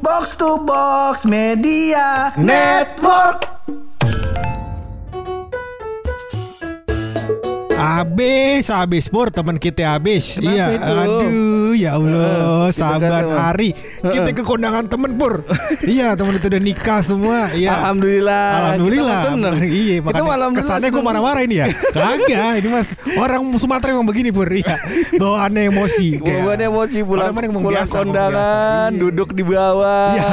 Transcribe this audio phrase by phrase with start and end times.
[0.00, 3.44] Box to Box Media Network.
[7.76, 10.40] Abis, abis pur teman kita abis.
[10.40, 10.88] Kenapa iya, itu?
[10.88, 13.70] aduh, ya Allah, kita sahabat kan hari.
[14.00, 15.44] Kita ke kondangan temen pur.
[15.84, 17.52] iya, temen itu udah nikah semua.
[17.52, 17.76] Iya.
[17.84, 18.46] Alhamdulillah.
[18.76, 19.20] Alhamdulillah.
[19.20, 19.50] Kita.
[19.60, 21.66] Iya, Kita makanya kesannya gue marah-marah ini ya.
[21.96, 22.88] Kagak, ini mas
[23.20, 24.48] orang Sumatera emang begini pur.
[24.48, 24.80] Iya,
[25.20, 26.08] bawaannya emosi.
[26.24, 28.90] Bawaannya emosi pulang, pulang kondangan.
[28.90, 29.00] Iya.
[29.00, 30.30] duduk di bawah, Iya.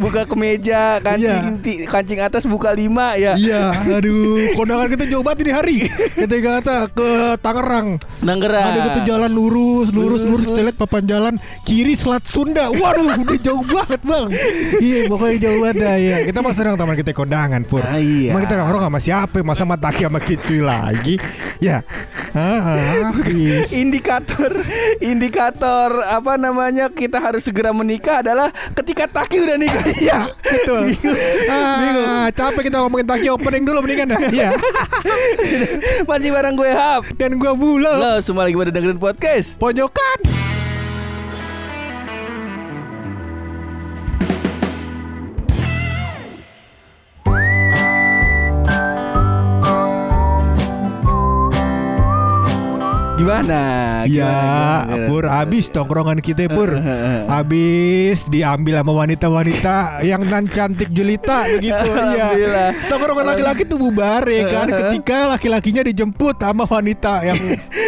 [0.00, 1.86] buka, kemeja, kancing Iya.
[1.90, 3.36] kancing atas buka lima ya.
[3.36, 5.76] Iya, aduh, kondangan kita jauh banget ini hari.
[6.16, 7.08] Kita kata ke
[7.44, 8.00] Tangerang.
[8.24, 8.64] Nanggeran.
[8.72, 11.34] Ada gitu jalan lurus, lurus, lurus, Lurus, kita lihat papan jalan
[11.68, 12.72] kiri Selat Sunda.
[12.72, 14.28] Waduh, udah jauh banget bang.
[14.80, 16.16] Iya, pokoknya jauh banget dah ya.
[16.24, 17.84] Kita mah senang teman kita kondangan pur.
[17.84, 18.32] Ah, iya.
[18.32, 19.38] Emang kita nongkrong sama siapa?
[19.44, 21.20] Masa sama Taki sama Kicuy lagi?
[21.60, 21.84] Ya,
[22.32, 23.74] ah, habis.
[23.74, 24.62] Indikator,
[25.02, 29.84] indikator apa namanya kita harus segera menikah adalah ketika Taki udah nikah.
[29.98, 30.94] Iya, betul.
[31.50, 34.20] Ah, capek kita ngomongin Taki opening dulu mendingan dah.
[34.30, 34.50] Iya.
[36.08, 37.02] Masih bareng gue Hap.
[37.18, 37.90] Dan gua Bulo.
[37.90, 39.58] Lo semua lagi pada dengerin podcast.
[39.98, 40.57] Pojokan.
[53.28, 53.60] Gimana?
[54.08, 54.32] Ya,
[54.88, 55.04] Gimana?
[55.04, 56.72] Pur habis tongkrongan kita Pur.
[57.28, 61.88] Habis diambil sama wanita-wanita yang nan cantik jelita begitu.
[61.92, 62.72] Iya.
[62.88, 67.36] Tongkrongan laki-laki tuh bubar ya kan ketika laki-lakinya dijemput sama wanita yang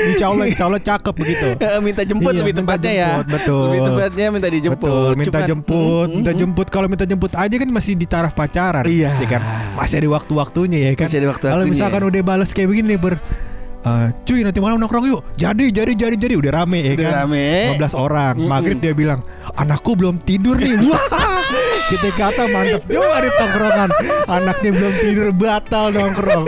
[0.07, 0.29] insya
[0.61, 1.49] Allah cakep begitu.
[1.81, 3.11] minta jemput Iya, lebih minta tepatnya ya.
[3.25, 3.65] betul.
[3.67, 4.77] Lebih tepatnya minta dijemput.
[4.85, 6.67] Betul, minta Cuman- jemput, Mm, minta jemput.
[6.69, 9.17] Kalau minta jemput aja kan masih di taraf pacaran, Iya.
[9.17, 9.41] ya kan?
[9.73, 11.09] Masih ada waktu-waktunya ya kan.
[11.09, 11.57] Masih ada waktu-waktunya.
[11.57, 13.15] Kalau misalkan udah balas kayak begini nih ber
[13.83, 15.21] eh, cuy nanti malam nongkrong yuk.
[15.35, 17.15] Jadi jadi jadi jadi udah rame ya Udah kan.
[17.25, 17.47] rame.
[17.77, 18.35] 15 orang.
[18.37, 18.49] Mm-mm.
[18.49, 19.21] Maghrib dia bilang,
[19.55, 21.01] "Anakku belum tidur nih." Wah.
[21.83, 23.89] Kita kata mantep juga di tongkrongan.
[24.29, 26.45] Anaknya belum tidur batal nongkrong.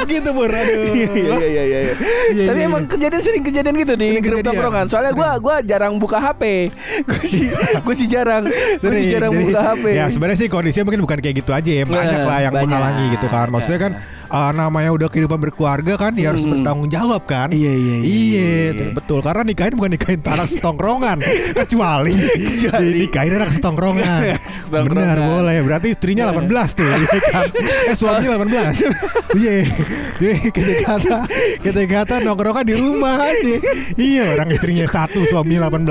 [0.00, 0.46] Begitu Bur.
[0.46, 0.84] Aduh.
[1.16, 1.94] Iya iya iya iya.
[2.28, 2.90] Iya, Tapi iya, emang iya.
[2.92, 4.46] kejadian sering kejadian gitu di Sering grup kejadian.
[4.52, 4.84] tongkrongan.
[4.86, 6.70] Soalnya gua gua jarang buka HP.
[7.02, 7.50] Gue sih
[7.84, 8.46] gue sih jarang.
[8.46, 9.84] Gue sih jarang jadi- buka HP.
[9.90, 12.68] Ya sebenarnya sih kondisinya mungkin bukan kayak gitu aja ya Banyak Nah, lah yang banyak.
[12.68, 13.92] menghalangi gitu kan Maksudnya kan
[14.28, 18.50] uh, namanya udah kehidupan berkeluarga kan Ya harus bertanggung jawab kan Iya, iya, iya, Iya
[18.72, 18.86] iya.
[18.92, 21.18] betul Karena nikahin bukan nikahin tanah setongkrongan
[21.54, 22.96] Kecuali Kecuali.
[23.04, 24.20] Nikahin anak setongkrongan.
[24.68, 27.44] Benar boleh Berarti istrinya 18 tuh iya kan
[27.86, 29.52] Eh suaminya 18 Iya
[30.16, 31.16] Jadi kata
[31.60, 33.54] Kita kata nongkrongan di rumah aja
[33.94, 35.86] Iya orang istrinya satu Suaminya 18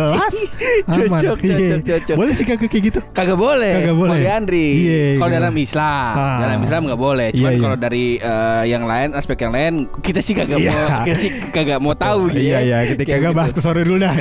[0.85, 1.57] Aman Cocok, Iya.
[1.77, 2.15] cocok, cocok.
[2.15, 3.73] Boleh sih kagak kayak gitu Kagak boleh.
[3.79, 4.19] Kagak boleh.
[4.27, 4.67] Andri.
[4.85, 5.37] Iya, kalau iya.
[5.39, 6.37] dalam Islam, Ah.
[6.41, 7.27] dalam Islam nggak boleh.
[7.31, 7.63] Cuman Iya, iya.
[7.63, 10.71] kalau dari eh, yang lain, aspek yang lain, kita sih kagak Iya.
[10.71, 12.27] mau, kita sih kagak mau tahu.
[12.29, 12.59] gitu Iya ya.
[12.59, 13.37] iya kita kagak gitu.
[13.37, 14.13] bahas ke sore dulu dah.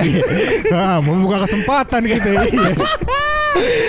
[0.68, 2.28] Nah, mau buka kesempatan gitu.
[2.30, 2.70] Iya.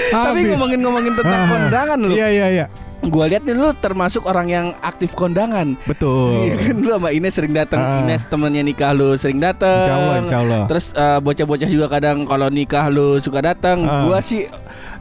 [0.08, 1.50] Tapi ngomongin-ngomongin tentang Ah.
[1.50, 2.08] kondangan lu.
[2.10, 2.66] Iya iya iya.
[3.08, 5.78] Gua lihat nih lu termasuk orang yang aktif kondangan.
[5.84, 6.48] Betul.
[6.48, 7.78] Iya kan lu sama Ines sering datang.
[7.78, 8.02] Ah.
[8.02, 9.80] Ines temennya nikah lu sering datang.
[9.80, 10.62] Insya Allah, insya Allah.
[10.66, 13.84] Terus eh, bocah-bocah juga kadang kalau nikah lu suka datang.
[13.84, 14.04] Ah.
[14.04, 14.50] Gua sih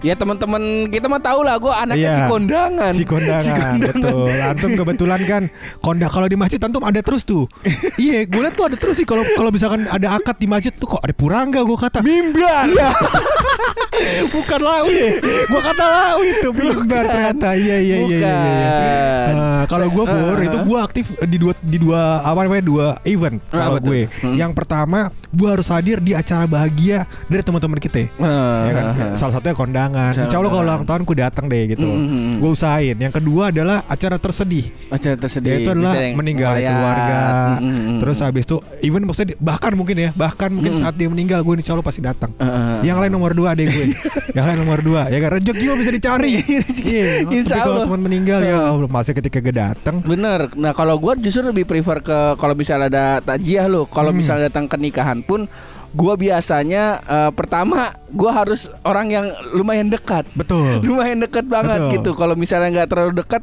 [0.01, 2.15] ya teman-teman kita mah tahu lah gua anaknya Iya.
[2.15, 2.93] si kondangan.
[2.93, 4.29] Si kondangan, betul.
[4.29, 5.43] Antum kebetulan kan
[5.81, 7.49] kondak kalau di masjid antum ada terus tuh.
[7.97, 10.87] iya, gue liat tuh ada terus sih kalau kalau misalkan ada akad di masjid tuh
[10.87, 11.99] kok ada purangga gue kata.
[12.01, 12.69] Mimbar.
[12.69, 12.91] Iya.
[14.35, 14.61] Bukan
[14.91, 15.11] ya.
[15.49, 17.49] Gua kata lau itu mimbar ternyata.
[17.55, 18.19] Iya iya iya iya.
[18.19, 18.35] iya.
[19.25, 19.35] Bukan.
[19.35, 20.65] Nah, kalau gue pur Ah, itu ah.
[20.67, 24.01] gue aktif di dua di dua apa namanya dua event Ah, kalau gue.
[24.21, 24.37] Hmm.
[24.37, 24.99] Yang pertama
[25.33, 28.11] gue harus hadir di acara bahagia dari teman-teman kita.
[28.21, 28.85] Ah, ya kan?
[28.85, 29.15] ah, ah.
[29.17, 30.13] Salah satunya kondangan.
[30.27, 31.87] Insya Allah kalau ulang tahun gue datang deh gitu.
[31.87, 32.37] Hmm, hmm, hmm.
[32.43, 32.97] Gue usahain.
[32.99, 34.69] Yang kedua adalah acara tersedih.
[34.93, 35.51] Acara tersedih.
[35.57, 37.21] Yaitu adalah meninggal keluarga.
[37.63, 37.99] Hmm.
[38.03, 41.73] Terus habis itu even maksudnya bahkan mungkin ya bahkan mungkin saat dia meninggal gue insya
[41.73, 42.31] Allah pasti datang.
[42.37, 42.79] Ah, ah, ah.
[42.85, 43.85] Yang lain nomor dua deh gue.
[44.35, 45.03] Yang lain nomor dua.
[45.07, 46.33] Ya kan rezeki mah bisa dicari.
[46.85, 47.27] Iya.
[47.27, 47.87] Insya Tapi kalau Allah.
[47.87, 50.01] teman meninggal ya Allah masa ketika gue datang.
[50.01, 50.49] Bener.
[50.55, 53.85] Nah kalau gue justru lebih prefer ke kalau misalnya ada takjiah lo.
[53.85, 54.19] Kalau Hmm.
[54.19, 55.45] misalnya datang ke nikahan pun,
[55.91, 60.25] gue biasanya eh, pertama gue harus orang yang lumayan dekat.
[60.33, 60.81] Betul.
[60.87, 61.93] Lumayan dekat banget Betul.
[61.95, 62.11] gitu.
[62.15, 63.43] Kalau misalnya nggak terlalu dekat,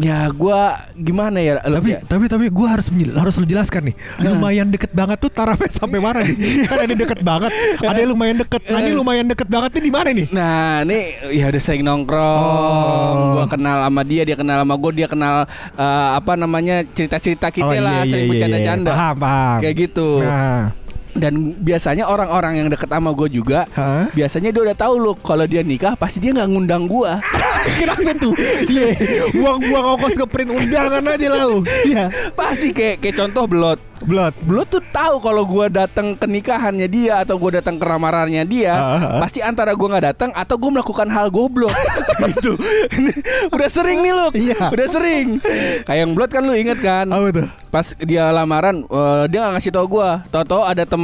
[0.00, 0.60] ya gue
[0.96, 1.60] gimana ya?
[1.60, 3.94] Tapi ya, tapi tapi gue harus harus lu jelaskan nih.
[4.24, 6.36] Lumayan deket banget tuh tarafnya sampai mana nih?
[6.70, 7.50] kan ada yang deket banget,
[7.80, 8.60] ada yang lumayan deket.
[8.68, 10.26] Nah, ini lumayan deket banget nih di mana nih?
[10.32, 10.98] Nah, ini
[11.36, 13.16] ya udah sering nongkrong.
[13.16, 13.32] Oh.
[13.40, 15.34] Gua kenal sama dia, dia kenal sama gue, dia kenal
[15.76, 18.90] eh, apa namanya cerita-cerita kita Oh, lah, iya, sering iya, iya, bercanda-canda.
[18.92, 19.58] Paham, paham.
[19.64, 20.08] Kayak gitu.
[20.20, 20.81] Nah,
[21.12, 24.08] Dan biasanya orang-orang yang deket sama gue juga, Hah?
[24.12, 27.20] biasanya dia udah tahu loh kalau dia nikah pasti dia nggak ngundang gua.
[27.78, 28.34] Kenapa tuh?
[28.66, 28.96] Iya,
[29.36, 31.60] buang-buang ongkos ke print undangan aja lah lu.
[31.86, 32.10] Iya.
[32.32, 33.80] pasti kayak kayak contoh belot.
[34.02, 34.34] Blood.
[34.42, 38.74] Blood tuh tahu kalau gua datang ke nikahannya dia atau gua datang ke ramarannya dia,
[38.74, 39.20] Ah, ah, ah.
[39.22, 41.70] pasti antara gua nggak datang atau gua melakukan hal goblok.
[42.34, 42.58] gitu.
[43.54, 44.26] Udah sering nih lu.
[44.34, 44.74] Iya.
[44.74, 45.38] Udah sering.
[45.86, 47.06] Kayak yang Blood kan lu inget kan?
[47.14, 47.48] Apa tuh?
[47.70, 50.26] Pas dia lamaran, eh, dia nggak ngasih tahu gua.
[50.34, 51.01] Tahu-tahu ada teman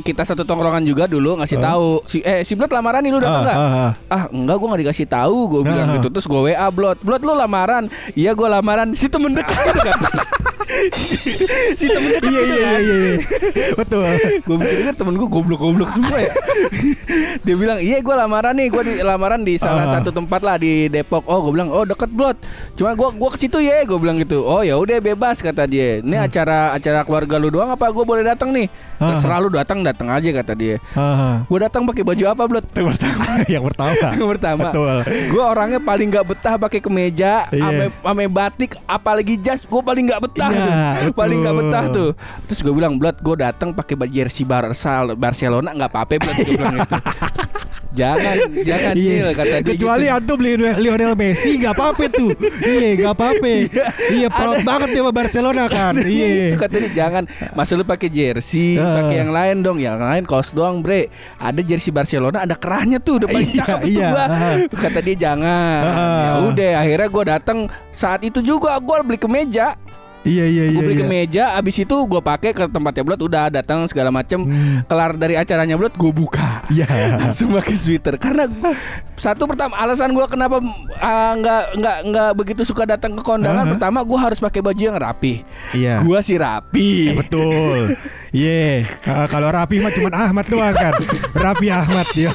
[0.00, 1.88] kita satu tongkrongan juga dulu ngasih tahu.
[2.04, 3.56] Si eh si Blood lamaran nih lu datang Ah, nggak?
[3.56, 3.92] ah, ah.
[4.08, 5.38] Ah enggak gua nggak dikasih tahu.
[5.48, 5.94] Gue bilang Ah.
[5.96, 6.98] gitu terus gue WA Blood.
[7.00, 7.86] Blood lu lamaran?
[8.12, 8.92] Iya gue lamaran.
[8.92, 9.98] Si temen dekat itu kan
[11.78, 13.14] si temen dekat Iya iya iya iya.
[13.74, 14.04] Betul.
[14.40, 16.32] gue mikir kan temen gue goblok-goblok semua ya.
[17.44, 19.92] Dia bilang iya gue lamaran nih gue di lamaran di salah Ah.
[19.94, 21.24] satu tempat lah di Depok.
[21.24, 22.38] Oh gue bilang oh deket Blood
[22.74, 24.40] cuma gue gua ke situ ya gue bilang gitu.
[24.40, 26.00] Oh ya udah bebas kata dia.
[26.00, 28.66] Ini acara acara keluarga lu doang apa gue boleh datang nih?
[28.96, 30.76] Terserah lu datang datang aja kata dia.
[30.92, 33.24] Ah, gue datang pakai baju apa Blood yang pertama.
[33.44, 33.92] Yang pertama.
[34.14, 34.68] yang pertama.
[35.04, 37.64] Gue orangnya paling nggak betah pakai kemeja Iya.
[37.64, 42.10] ame ame batik apalagi jas gue paling nggak betah Iya, tuh paling nggak betah tuh
[42.44, 44.74] terus gue bilang blood gue datang pakai baju jersey Barca
[45.12, 46.94] Barcelona nggak apa-apa blood gue bilang gitu
[47.94, 49.70] jangan jangan Nil kata dia Iya.
[49.70, 50.16] Kecuali gitu.
[50.18, 52.34] antum beli Lionel Messi nggak apa-apa tuh.
[52.58, 53.52] Iya nggak apa-apa.
[54.10, 55.94] Iya proud banget dia sama Barcelona kan.
[56.02, 56.58] Iya.
[56.58, 57.22] kata dia jangan
[57.54, 58.98] Masa lu pakai jersey Ah.
[58.98, 61.06] pakai yang lain dong Yang lain kaos doang bre
[61.38, 64.08] Ada jersey Barcelona Ada kerahnya tuh Udah paling Iya, cakep itu iya.
[64.10, 64.56] gua Ah.
[64.66, 66.18] Kata dia jangan Ah.
[66.18, 67.58] Ya udah akhirnya gue datang
[67.90, 69.78] Saat itu juga gue beli kemeja
[70.24, 70.72] Iya iya iya.
[70.72, 71.02] gue beli iya.
[71.02, 74.80] kemeja abis itu gue pakai ke tempatnya Blood udah datang segala macem Hmm.
[74.84, 77.20] kelar dari acaranya Blood gue buka Iya.
[77.20, 78.48] langsung pakai sweater karena
[79.14, 80.64] satu pertama alasan gue kenapa
[80.96, 83.72] ah, nggak nggak nggak begitu suka datang ke kondangan Aha.
[83.72, 86.00] pertama gue harus pakai baju yang rapi Iya.
[86.00, 87.92] gue sih rapi Eh, betul.
[88.34, 88.82] Iya.
[89.06, 90.90] Ah, kalau Rapi mah cuman Ahmad doang kan.
[91.36, 92.34] Rapi Ahmad dia.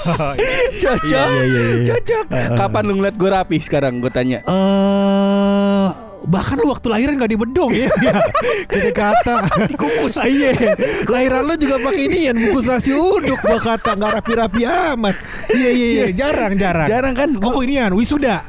[0.80, 1.86] cocok Iya, iya, iya.
[1.90, 2.24] cocok
[2.56, 5.88] kapan lu ngeliat gue rapi sekarang gue tanya Eh
[6.28, 7.88] bahkan lu waktu lahiran gak dibedong ya.
[8.72, 9.36] Kita kata.
[9.76, 10.52] Kukus iya.
[11.14, 13.96] Lahiran lu juga pakai ini ya bungkus nasi uduk gua kata.
[13.96, 15.16] Nggak rapi-rapi amat.
[15.48, 16.06] Iya iya iya.
[16.12, 16.88] Jarang jarang.
[16.88, 17.30] Jarang kan?
[17.40, 18.44] Oh ini kan wisuda.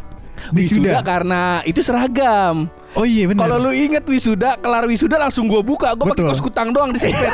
[0.50, 2.67] Wisuda karena itu seragam.
[2.90, 3.46] Oh iya benar.
[3.46, 7.31] Kalau lu inget wisuda, kelar wisuda langsung gua buka, gua pakai kaos kutang doang disepet.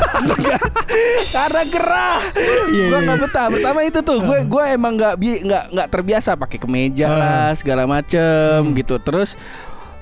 [1.37, 2.21] Karena gerah.
[2.69, 3.07] Iya, gua iya.
[3.09, 3.47] nggak betah.
[3.49, 7.17] Pertama itu tuh, gue gue emang nggak bi nggak nggak terbiasa pakai kemeja Ah.
[7.17, 8.77] lah segala macem Hmm.
[8.77, 9.01] gitu.
[9.01, 9.33] Terus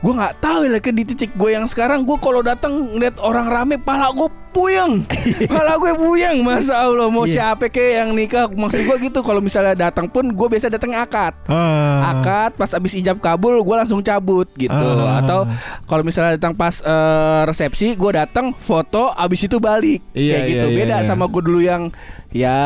[0.05, 2.05] gue nggak tahu ya di titik gue yang sekarang.
[2.05, 5.03] Gue kalau datang ngeliat orang rame pala gue puyeng
[5.51, 7.53] pala gue puyeng masa Allah mau Iya.
[7.53, 11.35] siapa kek yang nikah maksud gue gitu kalau misalnya datang pun gue biasa datang akad
[11.45, 12.15] Ah.
[12.15, 15.19] akad pas abis ijab kabul gue langsung cabut gitu Ah.
[15.19, 15.51] atau
[15.85, 20.59] kalau misalnya datang pas eh, resepsi gue datang foto abis itu balik Iya, kayak gitu
[20.62, 21.05] iya, iya, beda iya.
[21.05, 21.91] sama gue dulu yang
[22.31, 22.59] ya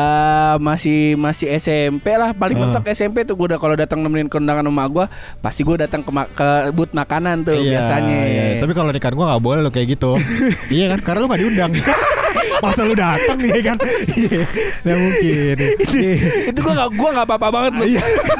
[0.57, 2.61] masih masih SMP lah paling Ah.
[2.67, 5.05] mentok SMP tuh gue udah kalau datang nemenin kondangan rumah gue
[5.39, 8.43] pasti gue datang ke, ma- ke booth makanan tuh Iya, biasanya iya.
[8.59, 10.19] Tapi kalau nikahan gua nggak boleh lo kayak gitu.
[10.75, 10.99] iya kan?
[11.01, 11.71] Karena lu nggak diundang.
[12.63, 13.77] Masa lu datang nih kan?
[14.13, 14.41] Iya,
[14.83, 15.55] nggak mungkin.
[15.89, 16.13] Iya.
[16.51, 17.87] itu gue gak gue gak apa-apa banget loh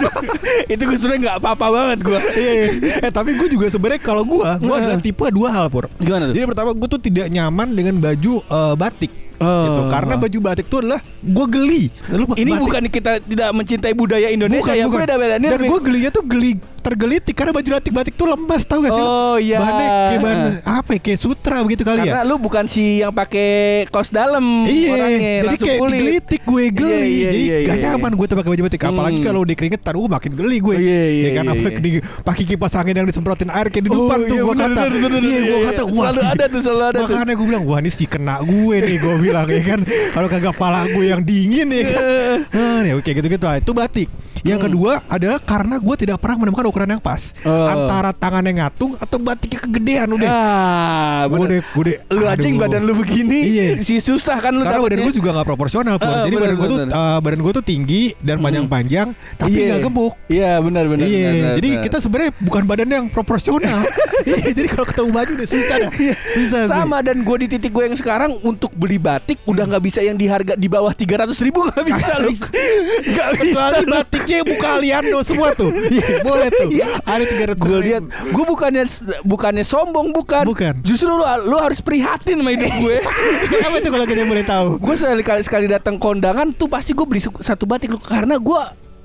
[0.74, 2.68] itu gue sebenarnya nggak apa-apa banget gue Iya, iya.
[3.10, 5.88] Eh tapi gue juga sebenarnya kalau gue, gue adalah tipe dua hal pur.
[5.98, 6.36] Gimana tuh?
[6.36, 9.12] Jadi pertama gue tuh tidak nyaman dengan baju eh, batik.
[9.40, 9.64] Oh.
[9.66, 9.82] Gitu.
[9.88, 11.84] Karena baju batik itu adalah gue geli.
[12.12, 16.12] Lu ini batik- bukan kita tidak mencintai budaya Indonesia ya beda beda Dan gue gelinya
[16.12, 19.04] tuh geli tergelitik karena baju batik-batik tuh lemas tau gak sih?
[19.04, 19.58] Oh, iya.
[19.58, 21.00] Bahannya kayak bahan apa ya?
[21.00, 22.28] Kayak sutra begitu kali Karena ya.
[22.28, 23.50] lu bukan si yang pakai
[23.88, 25.94] kaos dalam Iya, orangnya jadi kayak kulit.
[25.96, 28.82] digelitik gue geli, Iya, iya, jadi iya, gak iya, nyaman gue tuh pakai baju batik.
[28.82, 29.26] Apalagi Hmm.
[29.26, 30.72] kalau udah keringetan, gue makin geli gue.
[30.72, 31.80] Oh, iya, iya, ya kan iya, iya.
[31.80, 34.82] di- pakai kipas angin yang disemprotin air kayak di depan Oh, tuh iya, gue kata.
[34.82, 35.68] Iya, iya, gue iya.
[35.68, 35.96] kata wah.
[36.10, 36.30] Selalu sih.
[36.30, 37.00] ada tuh, selalu ada.
[37.02, 39.80] Makanya gue bilang wah ini si kena gue nih gue bilang ya kan.
[40.10, 42.02] Kalau kagak pala gue yang dingin ya kan.
[42.50, 43.58] Ah, ya oke gitu-gitu lah.
[43.58, 44.08] Itu batik.
[44.42, 44.68] Yang Hmm.
[44.68, 47.66] kedua adalah karena gue tidak pernah menemukan ukuran yang pas Oh.
[47.66, 50.30] antara tangannya ngatung atau batiknya kegedean udah.
[50.30, 51.50] Ah, Gue bener.
[51.50, 51.98] deh, gue deh.
[52.10, 52.52] Lu aduh.
[52.58, 53.66] badan lu begini Iya.
[53.80, 56.08] si susah kan lu Karena badan gue juga gak proporsional pun.
[56.08, 56.94] Ah, Jadi bener, badan gue tuh bener.
[56.94, 59.68] uh, badan gue tuh tinggi dan panjang-panjang tapi Iya.
[59.70, 60.14] nggak gemuk.
[60.28, 61.06] Iya benar benar.
[61.06, 61.84] Iya, jadi benar.
[61.86, 63.80] kita sebenarnya bukan badan yang proporsional.
[64.20, 65.92] Iya, jadi kalau ketemu baju udah susah dah.
[66.36, 66.76] Susah gue.
[66.76, 70.14] sama dan gue di titik gue yang sekarang untuk beli batik udah nggak bisa yang
[70.14, 73.96] di harga di bawah 300 ribu nggak bisa lu nggak bisa Kecuali lu.
[74.30, 75.72] Batiknya buka Aliando semua tuh.
[75.90, 76.70] Iya, boleh tuh.
[77.02, 77.24] Ada
[77.58, 78.84] 300 Gue lihat, gue bukannya
[79.26, 80.46] bukannya sombong bukan.
[80.46, 80.74] Bukan.
[80.86, 82.98] Justru lu lu harus prihatin sama hidup gue.
[83.52, 84.68] Kenapa itu kalau kita boleh tahu?
[84.80, 88.62] gue sekali kali sekali datang kondangan tuh pasti gue beli satu batik lu karena gue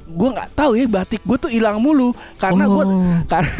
[0.06, 3.16] gue nggak tahu ya batik gue tuh hilang mulu karena gue Oh.
[3.30, 3.50] karena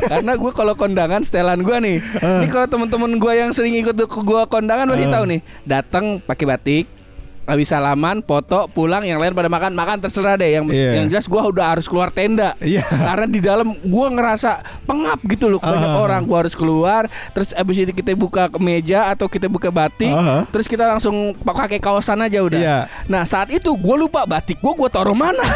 [0.00, 2.38] karena gue kalau kondangan setelan gue nih Eh.
[2.42, 5.10] ini kalau teman-teman gue yang sering ikut ke gue kondangan pasti Eh.
[5.10, 6.84] tahu nih datang pakai batik
[7.48, 10.52] habis salaman, foto, pulang, yang lain pada makan, makan terserah deh.
[10.52, 10.90] Yang Iya.
[11.00, 12.52] yang jelas gua udah harus keluar tenda.
[12.60, 12.84] Iya.
[12.84, 16.04] Karena di dalam gua ngerasa pengap gitu loh banyak Ah.
[16.04, 16.22] orang.
[16.28, 20.44] Gua harus keluar, terus abis itu kita buka ke meja atau kita buka batik, Ah.
[20.52, 22.60] terus kita langsung pakai kaosan aja udah.
[22.60, 22.78] Iya.
[23.08, 25.40] Nah, saat itu gua lupa batik gua gua taruh mana.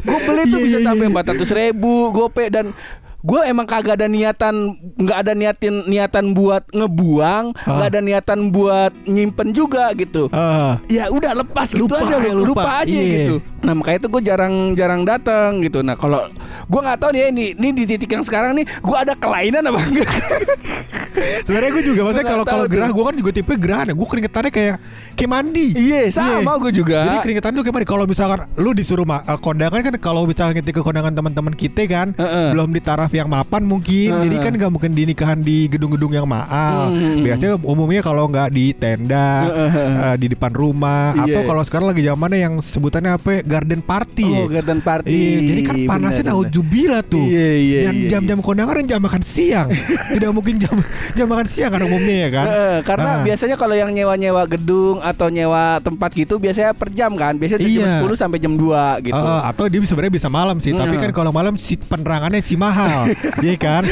[0.00, 1.12] gue beli tuh Iya, bisa iya, sampai iya.
[1.14, 2.74] empat ratus ribu gope dan
[3.20, 4.54] gue emang kagak ada niatan
[4.96, 7.90] nggak ada niatin niatan buat ngebuang nggak Ah.
[7.90, 10.80] ada niatan buat nyimpen juga gitu Ah.
[10.86, 12.72] ya udah lepas gitu Lupa, aja ya, lupa, lupa.
[12.80, 13.12] aja Iya.
[13.18, 16.32] gitu nah makanya itu gue jarang jarang datang gitu nah kalau
[16.64, 19.64] gue nggak tahu nih ya ini ini di titik yang sekarang nih gue ada kelainan
[19.64, 20.10] apa enggak
[21.40, 24.50] Sebenarnya gue juga maksudnya kalau nggak kalau gerah gue kan juga tipe gerah Gue keringetannya
[24.50, 24.76] kayak
[25.12, 25.66] kayak mandi.
[25.74, 27.88] iya sama gue juga Jadi keringetan tuh kayak mandi.
[27.88, 31.82] Kalau misalkan lu disuruh ma- eh, kondangan kan kalau misalkan kita ke kondangan teman-teman kita
[31.86, 32.54] kan Heeh.
[32.54, 34.08] belum di taraf yang mapan mungkin.
[34.22, 34.44] Jadi Heeh.
[34.46, 36.94] kan nggak mungkin di nikahan di gedung-gedung yang mahal.
[36.94, 37.26] Hmm.
[37.26, 41.34] Biasanya umumnya kalau nggak di tenda eh, di depan rumah Iya.
[41.34, 43.28] atau kalau sekarang lagi zamannya yang sebutannya apa?
[43.32, 44.28] ya, Garden party.
[44.30, 47.26] oh garden party Iya, jadi kan panasnya naudzubillah tuh.
[47.26, 49.68] Iya, iya, Dan iya, jam-jam kondangan kan jam makan siang.
[50.14, 50.74] Tidak mungkin jam
[51.18, 52.46] jam makan siang kan umumnya ya kan.
[52.46, 53.24] Heeh, karena Ah.
[53.26, 57.34] biasanya kalau yang nyewa-nyewa gedung atau nyewa tempat gitu biasanya per jam kan.
[57.34, 57.74] Biasanya Iya.
[57.74, 59.18] jam 10 sampai jam 2 gitu.
[59.18, 61.02] Eh, atau dia sebenarnya bisa malam sih, tapi Hmm.
[61.02, 62.99] kan kalau malam si penerangannya si mahal,
[63.46, 63.82] iya kan?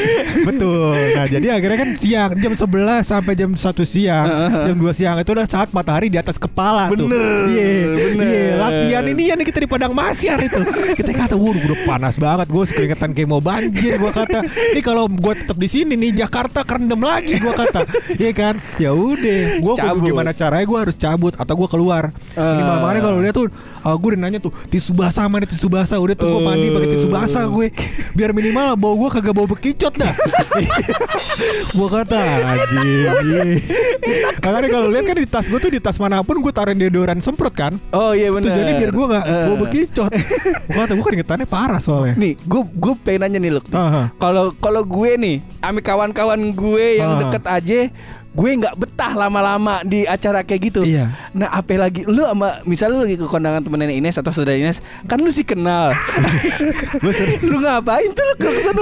[0.41, 0.95] Betul.
[1.13, 2.65] Nah, jadi akhirnya kan siang jam 11
[3.01, 4.25] sampai jam 1 siang,
[4.65, 7.05] jam 2 siang itu udah saat matahari di atas kepala tuh.
[7.05, 7.69] Bener, Iya,
[8.11, 8.25] bener.
[8.25, 8.45] iya.
[8.55, 10.59] Latihan ini ya nih kita di padang masyar itu.
[10.93, 15.07] Kita kata, "Waduh, udah panas banget, gue keringetan kayak mau banjir." Gua kata, "Ini kalau
[15.07, 18.53] gue tetap di sini nih Jakarta kerendam lagi." Gua kata, "Iya kan?
[18.77, 20.05] Ya udah, gue Cabut.
[20.05, 22.79] gimana caranya gue harus cabut atau gue keluar." Ini Ah.
[22.79, 23.47] makanya kalau lihat tuh
[23.81, 26.89] uh, gue udah nanya tuh tisu basah mana tisu basah udah tuh gue mandi pakai
[26.89, 27.67] tisu basah gue
[28.11, 30.11] biar minimal bau gue kagak bau bekicot dah
[31.71, 33.59] gue kata anjing
[34.39, 37.19] makanya kalau lihat kan di tas gue tuh di tas mana pun gue taruh deodoran
[37.19, 38.51] semprot kan Oh iya benar.
[38.51, 39.45] tujuannya biar gue nggak Eh.
[39.45, 43.51] bau bekicot gue kata gue keringetannya parah soalnya Nih, gue gue pengen nanya nih.
[43.71, 44.11] Aha.
[44.15, 47.19] Kalau kalau gue nih, ami kawan-kawan gue yang Ah.
[47.21, 47.79] deket aja,
[48.29, 50.81] gue nggak betah lama-lama di acara kayak gitu.
[50.85, 51.09] Iya.
[51.33, 54.53] Nah, apa lagi lu sama misalnya lu lagi ke kondangan temen nenek Ines atau saudara
[54.53, 55.97] Ines, kan lu sih kenal.
[57.49, 58.81] Lu ngapain tuh lu ke sana?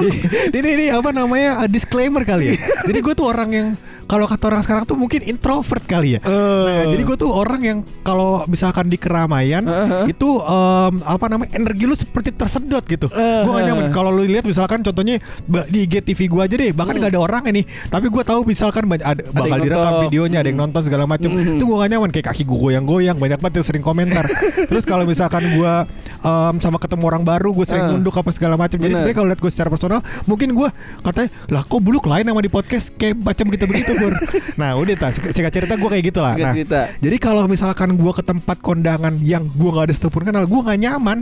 [0.51, 2.55] ini ini apa namanya disclaimer kali ya.
[2.89, 3.67] Jadi gue tuh orang yang
[4.07, 6.19] kalau kata orang sekarang tuh mungkin introvert kali ya.
[6.23, 10.07] Nah, jadi gue tuh orang yang kalau misalkan di keramaian Uh-huh.
[10.07, 13.11] itu em, apa namanya energi lu seperti tersedot gitu.
[13.11, 13.91] Gue gak nyaman.
[13.91, 15.19] Kalau lu lihat misalkan contohnya
[15.67, 19.21] di IGTV gue aja deh, bahkan gak ada orang ini, tapi gue tahu misalkan ada,
[19.35, 21.29] bakal direkam videonya, ada yang nonton segala macam.
[21.29, 24.23] Itu gue gak nyaman kayak kaki gue goyang-goyang, banyak banget yang sering komentar.
[24.71, 25.73] Terus kalau misalkan gue
[26.19, 27.91] em, sama ketemu orang baru, gue sering Uh.
[27.93, 28.75] nunduk apa segala macam.
[28.75, 30.69] Jadi sebenarnya kalau lihat gue secara personal, mungkin gue
[31.01, 34.13] katanya lah kok buluk lain sama di podcast kayak macam kita begitu Bur.
[34.59, 36.33] Nah udah tak cerita cerita gue kayak gitu lah.
[36.33, 36.79] Singkat Nah cerita.
[36.97, 40.79] jadi kalau misalkan gue ke tempat kondangan yang gue nggak ada setepun kenal, gue nggak
[40.79, 41.17] nyaman,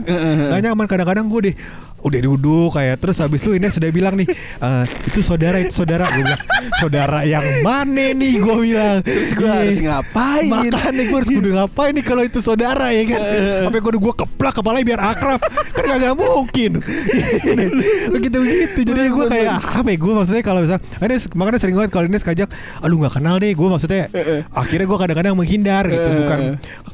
[0.48, 0.84] nggak nyaman.
[0.86, 1.56] Kadang-kadang gue deh
[1.96, 6.06] udah duduk kayak terus habis itu ini sudah bilang nih "Eh, itu saudara itu saudara
[6.06, 6.38] gue bilang
[6.78, 10.46] saudara yang mana nih gue bilang Terus gue harus ngapain?
[10.46, 13.20] Makanya gue harus kudu ngapain nih kalau itu saudara ya kan
[13.66, 15.40] Sampai gue gue keplak kepalanya biar akrab.
[15.74, 16.78] Kan gak mungkin.
[18.06, 21.90] Begitu begitu Jadi gue kayak apa ya Gue maksudnya kalau misal Ini makanya sering banget
[21.92, 22.48] kalau Ines kajak
[22.82, 24.08] Aduh gak kenal deh Gue maksudnya.
[24.52, 26.38] Akhirnya gue kadang-kadang menghindar gitu Bukan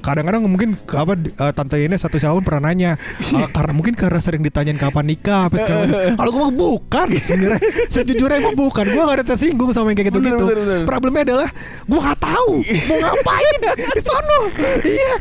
[0.03, 4.43] Kadang-kadang mungkin apa eh, Tante Ines satu tahun pernah nanya eh, Karena mungkin karena sering
[4.43, 5.85] ditanyain kapan nikah apa segala.
[6.19, 7.63] Kalau gue mah bukan sebenarnya.
[7.87, 8.85] Sejujurnya emang bukan.
[8.89, 10.45] Gue gak ada tersinggung sama yang kayak gitu-gitu.
[10.85, 11.49] Problemnya adalah
[11.87, 13.59] Gue gak tahu Mau ngapain.
[13.97, 14.39] Di sono
[14.83, 15.13] Iya.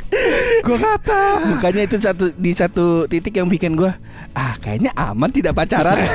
[0.66, 1.40] Gue gak tahu.
[1.58, 3.90] Bukannya itu satu di satu titik yang bikin gue
[4.32, 5.98] ah kayaknya aman tidak pacaran.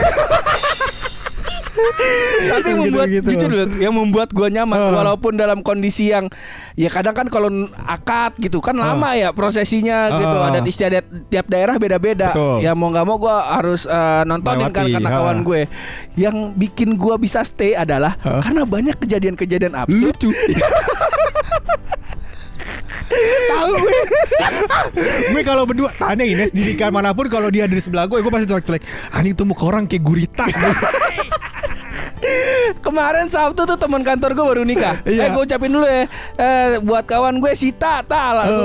[2.47, 3.29] Tapi yang membuat Gitu-gitu.
[3.37, 4.93] jujur loh, yang membuat gue nyaman Ah.
[4.95, 6.33] walaupun dalam kondisi yang
[6.73, 10.49] ya kadang kan kalau akad gitu kan lama ya prosesinya gitu Ah.
[10.49, 12.33] adat istiadat tiap daerah beda-beda.
[12.33, 12.65] Betul.
[12.65, 15.15] Ya mau nggak mau gue harus eh, nontonin kan karena ah.
[15.15, 15.69] kawan gue.
[16.15, 18.41] Yang bikin gue bisa stay adalah Ah.
[18.41, 20.17] karena banyak kejadian-kejadian absurd.
[20.17, 20.31] Lucu
[23.49, 23.99] Tahu gue
[25.29, 28.19] Gue kalau berdua Tanya Ines di nikahan mana pun Kalau dia ada di sebelah gue
[28.19, 30.45] Gue pasti cuek-cuek Anjing tuh muka orang kayak gurita
[32.79, 34.99] Kemarin Sabtu tuh teman kantor gue baru nikah.
[35.05, 35.23] Iya.
[35.23, 36.05] Eh gue ucapin dulu ya.
[36.35, 38.43] Eh buat kawan gue Sita, tal.
[38.43, 38.57] Gue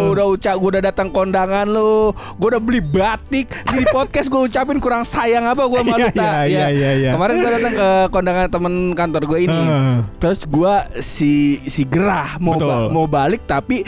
[0.00, 0.12] Eh.
[0.12, 2.10] udah ucap, gue udah datang kondangan lu.
[2.34, 3.50] Gue udah beli batik.
[3.68, 6.32] Di podcast gue ucapin kurang sayang apa gue malu Iya, tak.
[6.46, 7.10] iya, iya, iya.
[7.12, 9.62] Kemarin gue datang ke kondangan temen kantor gue ini.
[9.62, 9.96] Eh.
[10.18, 11.32] Terus gue si
[11.64, 13.82] si gerah mau ba- mau balik tapi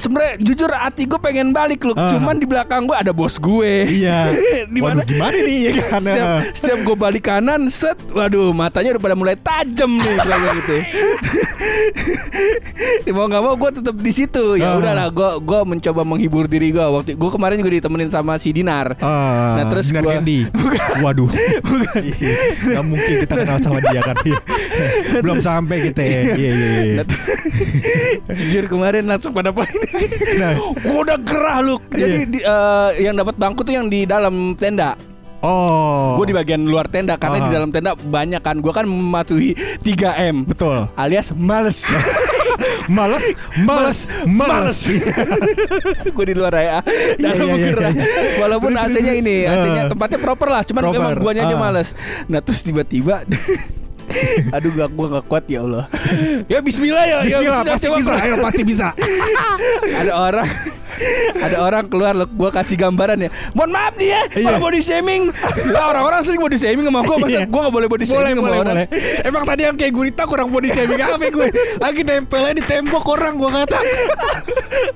[0.00, 1.92] sebenarnya jujur hati gue pengen balik loh.
[1.92, 2.10] Ah.
[2.10, 3.86] Cuman di belakang gue ada bos gue.
[3.86, 4.30] Iya.
[4.70, 4.98] di mana?
[4.98, 6.00] Waduh, gimana nih ya kan?
[6.00, 10.76] Setiap, setiap gue balik kanan set Waduh matanya udah pada mulai tajam nih kayak gitu
[13.10, 14.76] Mau nggak mau gue tetap di situ Ya Ah.
[14.76, 18.92] udahlah gue gue mencoba menghibur diri gue Waktu gue kemarin juga ditemenin sama si Dinar
[18.98, 20.38] Ah, Nah, terus Dinar gua- Candy.
[21.00, 21.28] Waduh.
[21.96, 22.30] Iya,
[22.62, 24.16] Nggak mungkin kita kenal sama dia kan.
[24.22, 24.38] Iya.
[25.20, 26.18] Belum sampai kita ya.
[26.30, 26.94] Iya, iya, iya.
[26.96, 27.04] Nah,
[28.30, 29.66] Jujur kemarin langsung pada poin
[30.36, 30.54] Nah.
[30.76, 32.26] Gue udah gerah lu Jadi Iya.
[32.26, 34.94] di- eh, yang dapat bangku tuh yang di dalam tenda
[35.40, 36.14] Oh.
[36.14, 37.42] Gue di bagian luar tenda Karena Ah.
[37.42, 40.84] di dalam tenda banyak kan Gue kan mematuhi 3M Betul.
[40.94, 41.88] Alias males
[42.86, 43.24] Males,
[43.58, 44.78] males, males.
[46.12, 46.78] gue di luar ya
[47.16, 47.90] Iya, dalam iya, gerah.
[47.90, 48.04] iya.
[48.36, 49.46] walaupun AC-nya ini.
[49.46, 50.96] AC-nya tempatnya proper lah cuman Proper.
[50.98, 51.62] memang guanya aja Ah.
[51.62, 51.88] males
[52.26, 53.24] nah terus tiba-tiba
[54.56, 55.84] aduh gak gua gak kuat ya Allah
[56.50, 57.96] ya Bismillah ya ya, Bismillah, pasti coba.
[58.02, 58.12] bisa.
[58.18, 58.88] Ayo, pasti bisa.
[60.00, 60.48] ada orang
[61.36, 64.44] ada orang keluar loh gua kasih gambaran ya mohon maaf nih ya Iya.
[64.46, 65.22] kalau body shaming
[65.66, 67.42] ya orang-orang sering body shaming sama gua masa Iya.
[67.46, 68.86] gua gak boleh body Boleh, shaming sama boleh, orang boleh.
[69.22, 71.48] Emang tadi yang kayak gurita kurang body shaming apa gue?
[71.78, 73.78] Lagi nempelnya di tembok orang gue kata.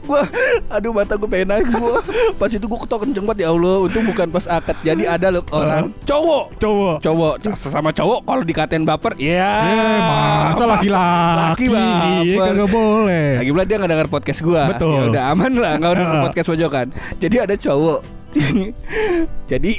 [0.00, 0.20] gua
[0.68, 2.00] aduh mata gue pengen nangis gua
[2.36, 5.42] pas itu gua ketawa kenceng banget ya Allah untung bukan pas akad jadi ada loh
[5.50, 6.96] orang cowok Cowok.
[7.00, 9.98] cowok sesama cowok kalau dikatain baper ya Eh,
[10.46, 11.34] masa laki-laki?
[11.34, 13.28] laki baper Iya, kagak boleh.
[13.38, 14.92] lagi pula dia nggak denger podcast gua Betul.
[14.94, 16.22] ya udah aman lah nggak denger Ah.
[16.26, 16.86] podcast pojokan
[17.16, 18.00] jadi ada cowok
[19.50, 19.72] jadi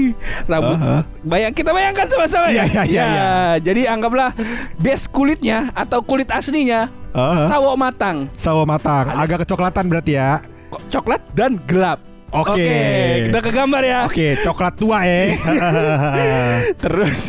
[0.50, 1.06] rambut Aha.
[1.22, 3.30] bayang kita bayangkan sama-sama ya iya, iya, iya.
[3.62, 4.34] jadi anggaplah
[4.76, 7.46] base kulitnya atau kulit aslinya Aha.
[7.46, 10.42] sawo matang Sawo matang, agak kecoklatan berarti ya.
[10.86, 11.98] Coklat dan gelap
[12.30, 12.70] Oke.
[13.26, 15.34] udah kegambar ya Oke, coklat tua ya.
[16.82, 17.22] terus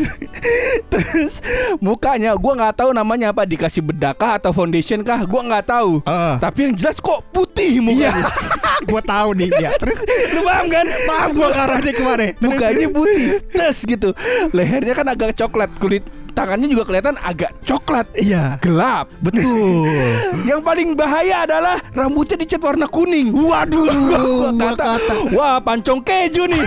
[0.87, 1.33] terus
[1.77, 6.01] mukanya gua nggak tahu namanya apa dikasih bedak kah atau foundation kah gua nggak tahu
[6.03, 6.37] Ah.
[6.37, 8.23] tapi yang jelas kok putih Iya, mukanya
[8.89, 9.69] gue tahu nih ya.
[9.75, 9.99] Terus
[10.31, 12.17] lu paham kan paham gue ke arahnya ke mana?
[12.17, 14.09] Terus- mukanya putih tes gitu
[14.49, 16.01] lehernya kan agak coklat kulit
[16.31, 18.07] tangannya juga kelihatan agak coklat.
[18.17, 19.11] Iya, gelap.
[19.19, 19.87] Betul.
[20.49, 23.31] yang paling bahaya adalah rambutnya dicat warna kuning.
[23.35, 25.13] Waduh gua, kata, kata.
[25.35, 26.63] wah pancong keju nih.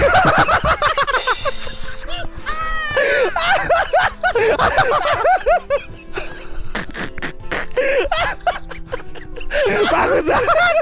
[9.91, 10.77] Bagus banget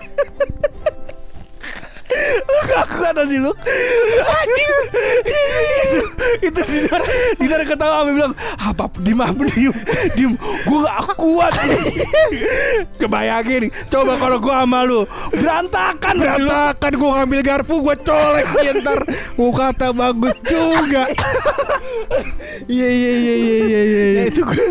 [2.83, 3.53] Aku kata sih lu.
[4.23, 4.71] Anjing.
[6.43, 7.03] Itu Dinar.
[7.39, 9.73] Dinar ketawa Ami bilang Apa Dim apa Dim
[10.17, 10.33] Dim
[10.67, 11.53] Gue gak kuat.
[12.99, 16.15] Kebayangin Coba kalau gue sama lu Berantakan.
[16.19, 19.01] Berantakan gue ngambil garpu gue colek dia ntar.
[19.37, 21.05] Gue kata bagus juga.
[22.69, 24.65] Iya iya iya iya iya iya Ya itu gue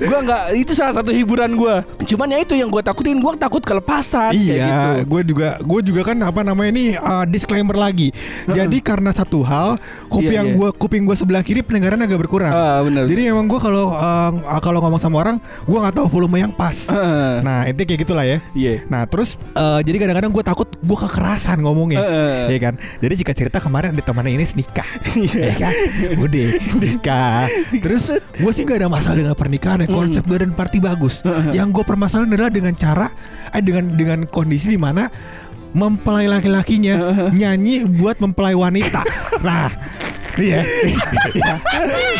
[0.00, 1.74] Gue gak Itu salah satu hiburan gue
[2.06, 4.56] Cuman ya itu yang gue takutin Gue takut kelepasan kayak gitu.
[4.56, 8.10] Iya, gue juga gue juga kan apa namanya ini uh, disclaimer lagi.
[8.58, 9.78] Jadi karena satu hal
[10.10, 10.56] kuping Iya, yang iya.
[10.58, 12.50] gue kuping gue sebelah kiri pendengaran agak berkurang.
[12.50, 13.06] Ah, bener.
[13.06, 16.90] Jadi emang gue kalau uh, kalau ngomong sama orang gue nggak tahu volume yang pas.
[16.90, 17.38] Heeh.
[17.46, 18.42] Nah itu kayak gitulah ya.
[18.52, 18.82] Iya.
[18.90, 22.58] Nah terus uh, jadi kadang-kadang gue takut gue kekerasan ngomongnya, Heeh.
[22.58, 22.74] ya kan.
[22.98, 25.42] Jadi jika cerita kemarin ada temannya ini nikah, Iya.
[25.52, 25.74] ya kan.
[26.18, 27.46] Udah nikah.
[27.70, 29.88] Terus gue sih gak ada masalah dengan pernikahan ya.
[29.88, 31.22] Konsep garden party bagus.
[31.54, 33.06] Yang gue permasalahan adalah dengan cara,
[33.54, 35.06] eh dengan dengan kondisi di mana
[35.76, 36.96] mempelai laki-lakinya
[37.40, 39.04] nyanyi buat mempelai wanita.
[39.44, 39.68] Nah,
[40.36, 40.60] Iya,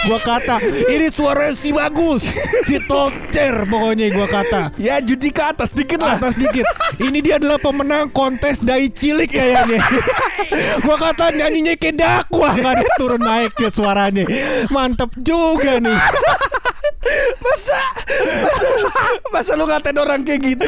[0.08, 0.56] gua kata
[0.88, 2.24] ini suara si bagus,
[2.64, 4.72] si tocer pokoknya gua kata.
[4.80, 6.64] Ya judi ke atas dikit lah Atas dikit.
[6.96, 9.84] Ini dia adalah pemenang kontes dai cilik kayaknya.
[10.80, 14.24] gua kata nyanyinya kayak dakwah kan turun naik ya suaranya.
[14.72, 15.98] Mantep juga nih.
[17.38, 17.78] Masa
[19.30, 20.66] Masa lu ngatain orang kayak gitu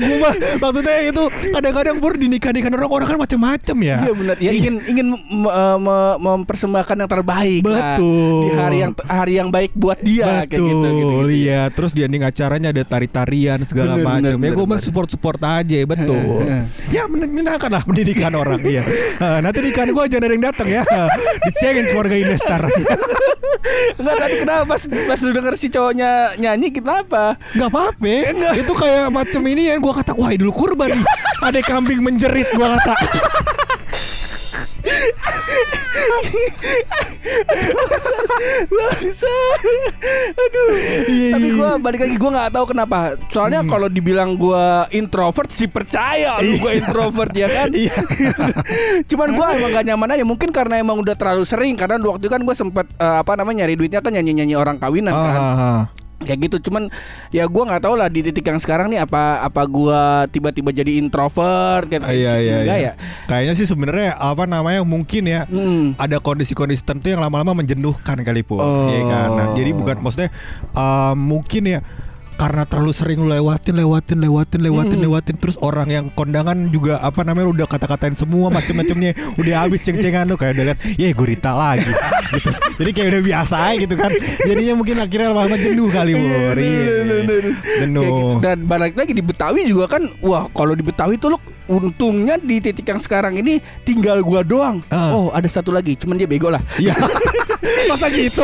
[0.00, 3.96] Gua maksudnya itu kadang-kadang pur di nikah-nikahan orang orang kan macam-macam ya.
[4.00, 4.36] Iya benar.
[4.40, 5.06] Ya ingin ingin
[5.48, 7.62] eh, me- mempersembahkan yang terbaik.
[7.64, 7.96] lah.
[7.96, 8.40] Betul.
[8.42, 11.32] Di hari yang hari yang baik buat dia kayak gitu, Betul, gitu, gitu.
[11.32, 11.60] iya.
[11.72, 14.36] Terus di ending acaranya ada tari-tarian segala Bener, macam.
[14.38, 14.84] Ya gue mah bener.
[14.84, 16.44] support-support aja, betul.
[16.88, 18.60] ya menyenangkan lah pendidikan orang.
[18.62, 18.84] Eh,
[19.44, 20.82] nanti nikahan gue jangan ada yang datang ya.
[21.48, 22.60] Dicengin keluarga Indestar.
[23.92, 27.38] Enggak tadi kenapa pas pas lu denger si cowoknya nyanyi kenapa?
[27.54, 28.34] Gak apa-apa.
[28.58, 29.74] Itu kayak macam ini ya.
[29.78, 31.04] Gue kata wah idul kurban nih.
[31.42, 32.94] Ada kambing menjerit gue kata.
[38.72, 39.36] Bangsa.
[40.34, 40.68] Aduh.
[41.08, 41.80] Iya, Tapi iya, gua iya.
[41.80, 42.96] balik lagi gua nggak tahu kenapa.
[43.30, 47.68] Soalnya kalau dibilang gua introvert sih percaya lu gua introvert ya kan.
[47.72, 47.94] Iya.
[49.10, 52.32] Cuman gua emang gak nyaman aja mungkin karena emang udah terlalu sering karena waktu itu
[52.32, 55.38] kan gua sempet eh, apa namanya nyari duitnya kan nyanyi-nyanyi orang kawinan kan.
[55.38, 56.01] Ah, ah, ah.
[56.22, 56.88] Kayak gitu cuman
[57.28, 60.98] ya gua nggak tahu lah di titik yang sekarang nih apa apa gua tiba-tiba jadi
[60.98, 62.92] introvert kayak Ah, Iya iya enggak iya.
[62.92, 62.92] ya
[63.24, 65.94] Kayaknya sih sebenarnya apa namanya mungkin ya Hmm.
[65.96, 68.58] ada kondisi-kondisi tertentu yang lama-lama menjenuhkan kali pun.
[68.58, 68.86] Oh.
[68.86, 69.28] Iya kan.
[69.32, 70.30] Nah, jadi bukan maksudnya
[70.72, 71.80] uh, mungkin ya
[72.42, 75.04] karena terlalu sering lu lewatin lewatin lewatin lewatin Hmm.
[75.06, 80.26] lewatin terus orang yang kondangan juga apa namanya udah kata-katain semua macam-macamnya udah habis ceng-cengan
[80.26, 82.50] lu kayak udah liat ya gurita lagi gitu.
[82.82, 84.10] Jadi kayak udah biasa aja gitu kan.
[84.42, 86.56] Jadinya mungkin akhirnya lama-lama jenuh kali Bur.
[86.56, 86.94] Iya.
[87.22, 87.42] Kayak
[87.78, 88.02] Jenuh.
[88.02, 88.42] gitu.
[88.42, 92.58] Dan balik lagi di Betawi juga kan Wah kalau di Betawi tuh lo Untungnya di
[92.58, 95.14] titik yang sekarang ini Tinggal gua doang Ah.
[95.14, 96.90] Oh ada satu lagi Cuman dia bego lah Iya.
[97.62, 98.42] Masa gitu?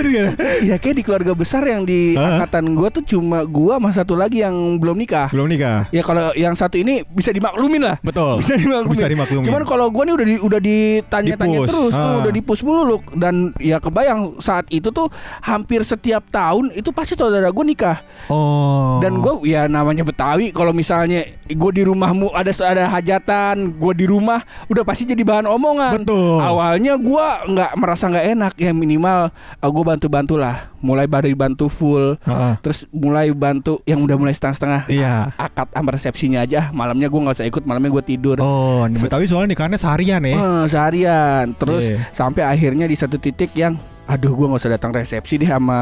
[0.00, 0.24] Iya.
[0.62, 2.40] Ya kayak di keluarga besar yang di Ah.
[2.40, 5.86] angkatan gua tuh Cuma gua sama satu lagi yang belum nikah Belum nikah.
[5.90, 7.96] Ya kalau yang satu ini bisa dimaklumin lah.
[8.00, 8.40] Betul.
[8.40, 8.96] Bisa dimaklumin.
[8.96, 9.46] Bisa dimaklumin.
[9.46, 12.20] Cuman kalau gua nih udah di, udah ditanya-tanya terus tuh, Ah.
[12.24, 13.00] udah dipus mulu loh.
[13.12, 15.08] Dan ya kebayang saat itu tuh
[15.40, 17.98] hampir setiap tahun itu pasti saudara gua nikah.
[18.28, 19.00] Oh.
[19.00, 24.06] Dan gue ya namanya Betawi kalau misalnya gue di rumahmu ada ada hajatan, gue di
[24.06, 26.02] rumah udah pasti jadi bahan omongan.
[26.02, 26.38] Betul.
[26.38, 29.28] Awalnya gue nggak merasa nggak enak ya minimal
[29.60, 32.54] gue bantu bantulah, mulai dari bantu full, Heeh.
[32.62, 34.86] terus mulai bantu yang udah mulai setengah-setengah.
[34.88, 35.34] Iya.
[35.36, 38.36] Akad sama resepsinya aja, malamnya gue nggak usah ikut, malamnya gue tidur.
[38.40, 40.36] Oh, di Betawi soalnya nikahnya seharian ya.
[40.38, 42.08] Eh, seharian terus Iya.
[42.14, 43.76] sampai akhirnya di satu titik yang
[44.10, 45.78] aduh gue nggak usah datang resepsi deh sama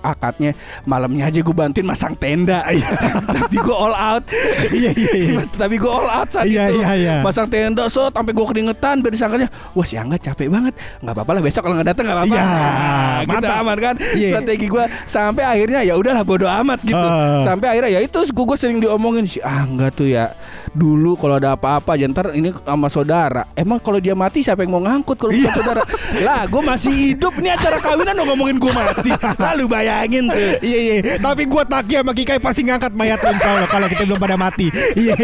[0.00, 0.54] akadnya.
[0.84, 2.62] Malamnya aja gue bantuin masang tenda.
[3.36, 4.24] Tapi gue all out.
[4.70, 5.42] Iya, iya, iya.
[5.44, 6.78] Tapi gue all out saat Iya, itu.
[6.78, 7.14] iya, iya.
[7.20, 10.74] masang tenda so sampai gue keringetan biar disangkanya wah si Angga capek banget.
[11.00, 12.30] Nggak apa-apa lah besok kalau nggak datang nggak apa-apa.
[12.32, 13.94] Iya, Nah, gitu aman kan?
[13.98, 14.30] Iya.
[14.32, 16.94] strategi gue sampai akhirnya ya udahlah bodo amat gitu.
[16.94, 17.42] Ah.
[17.42, 20.30] sampai akhirnya ya itu gue sering diomongin si Angga tuh ya
[20.70, 23.48] dulu kalau ada apa-apa aja ntar ini sama saudara.
[23.52, 25.48] Emang kalau dia mati siapa yang mau ngangkut kalau Iya.
[25.48, 25.82] bukan saudara?
[26.20, 30.78] Lah gue masih hidup ini acara kawinan udah ngomongin gue mati lalu bayangin tuh Iya
[30.78, 34.36] iya, tapi gua Taki sama Kikai pasti ngangkat mayat insya Allah kalau kita belum pada
[34.38, 34.68] mati.
[34.94, 35.14] Iya,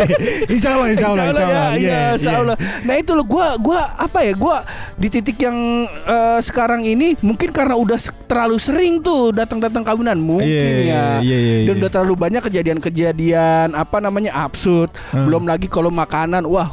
[0.50, 1.44] insya Allah, insya Allah, insya Allah.
[1.44, 2.40] ya, Iya, iya, insya iya.
[2.42, 2.56] Allah.
[2.82, 4.66] Nah itu loh, gua, gua apa ya, gua
[4.98, 10.48] di titik yang eh, sekarang ini mungkin karena udah terlalu sering tuh datang-datang kawinan, mungkin
[10.48, 11.80] Iya, ya, iya, iya, dan iya.
[11.86, 14.90] udah terlalu banyak kejadian-kejadian apa namanya absurd.
[15.14, 15.28] Hmm.
[15.28, 16.72] Belum lagi kalau makanan, wah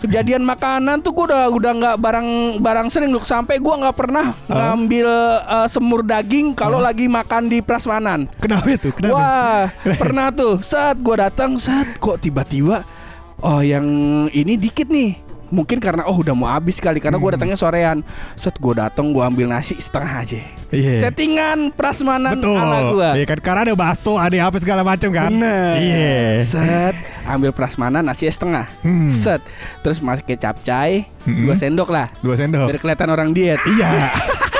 [0.00, 2.28] kejadian makanan tuh gua udah udah nggak barang
[2.62, 4.32] barang sering loh sampai gua nggak pernah
[4.76, 5.08] ngambil
[5.40, 8.28] eh, semur daging kalau lagi makan di prasmanan.
[8.36, 8.92] Kenapa itu?
[8.92, 9.16] Kenapa?
[9.16, 9.62] Wah,
[10.04, 12.84] pernah tuh saat gua datang saat kok tiba-tiba
[13.40, 13.88] oh yang
[14.30, 15.24] ini dikit nih.
[15.46, 18.02] Mungkin karena oh udah mau habis kali karena gua datangnya sorean.
[18.34, 20.42] Saat gua datang gua ambil nasi setengah aja.
[20.74, 21.06] Iya.
[21.06, 22.58] Settingan prasmanan Betul.
[22.58, 23.10] ala gua.
[23.14, 25.30] Iya kan karena ada bakso, ada apa segala macam kan.
[25.30, 25.78] Bener.
[25.78, 26.42] Iya.
[26.42, 28.66] Set, ambil prasmanan nasi setengah.
[28.82, 29.06] Hmm.
[29.08, 29.38] Set,
[29.86, 30.90] terus pakai capcay,
[31.22, 31.46] Hmm.
[31.46, 32.10] dua sendok lah.
[32.26, 32.66] Dua sendok.
[32.66, 33.62] Biar kelihatan orang diet.
[33.70, 33.90] Iya.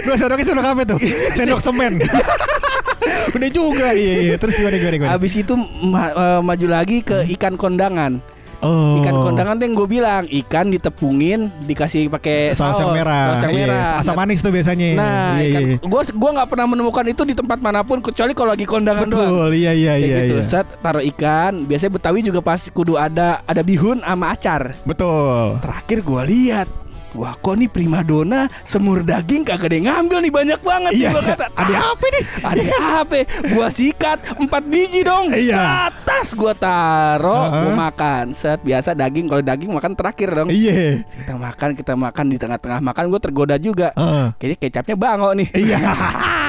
[0.00, 0.98] Dua sendoknya sendok apa tuh?
[1.34, 1.92] Sendok semen.
[3.36, 3.88] Udah juga.
[3.92, 4.34] Iya iya.
[4.36, 5.12] Terus gimana gimana gimana?
[5.12, 8.20] Habis itu ma- eh, maju lagi ke ikan kondangan.
[8.60, 8.96] Oh.
[8.96, 13.36] Ikan kondangan tuh yang gue bilang ikan ditepungin dikasih pakai saus yang merah.
[13.36, 13.60] saus yang Iya.
[13.60, 13.88] merah.
[14.00, 14.86] Asam Nah, manis tuh biasanya.
[14.94, 15.76] Nah, iya, ikan, iya.
[15.84, 19.20] gue gua nggak pernah menemukan itu di tempat mana pun kecuali kalau lagi kondangan doang.
[19.20, 20.16] Betul, iya iya Kayak iya.
[20.22, 20.36] gitu.
[20.38, 20.44] iya.
[20.48, 21.52] Set taruh ikan.
[21.68, 24.72] Biasanya Betawi juga pasti kudu ada ada bihun sama acar.
[24.82, 25.60] Betul.
[25.60, 26.68] Terakhir gue lihat.
[27.14, 31.10] Wah kok nih primadona semur daging kagak ada yang ngambil nih banyak banget Iya.
[31.10, 32.24] Gua kata, Ada apa nih?
[32.42, 32.62] ada
[32.98, 33.14] apa?
[33.54, 35.30] Gua sikat empat biji dong.
[35.30, 35.88] Iya.
[35.88, 37.62] Atas gua taro, Uh-uh.
[37.62, 38.34] gua makan.
[38.34, 40.50] Set biasa daging kalau daging makan terakhir dong.
[40.50, 41.06] Iya.
[41.06, 43.94] Kita makan, kita makan di tengah-tengah makan gua tergoda juga.
[43.94, 44.26] Heeh.
[44.36, 45.48] Kayaknya kecapnya bango nih.
[45.54, 45.78] Iya.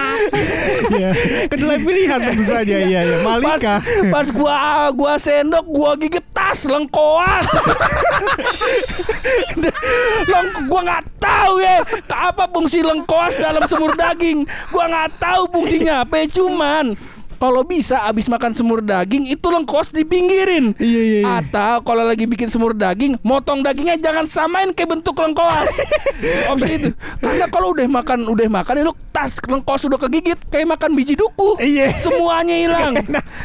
[0.95, 1.09] Iya.
[1.49, 2.75] Kedelai pilihan tentu saja.
[2.81, 3.01] Iya.
[3.21, 3.75] Pas, Malika.
[4.11, 4.57] pas gua
[4.93, 7.45] gua sendok gua gigit tas lengkoas.
[10.31, 14.45] Long gua nggak tahu ya apa fungsi lengkoas dalam semur daging.
[14.73, 16.23] Gua nggak tahu fungsinya apa.
[16.23, 16.95] ya, Cuman
[17.37, 20.75] kalau bisa abis makan semur daging itu lengkoas dipinggirin.
[20.79, 21.19] Iya iya.
[21.21, 21.33] iya.
[21.43, 25.69] Atau kalau lagi bikin semur daging, motong dagingnya jangan samain kayak bentuk lengkoas.
[26.51, 26.89] Opsi itu.
[27.19, 31.59] Karena kalau udah makan, udah makan lu tas lengkoas udah kegigit kayak makan biji duku.
[31.59, 31.95] Iya.
[31.99, 32.93] Semuanya hilang.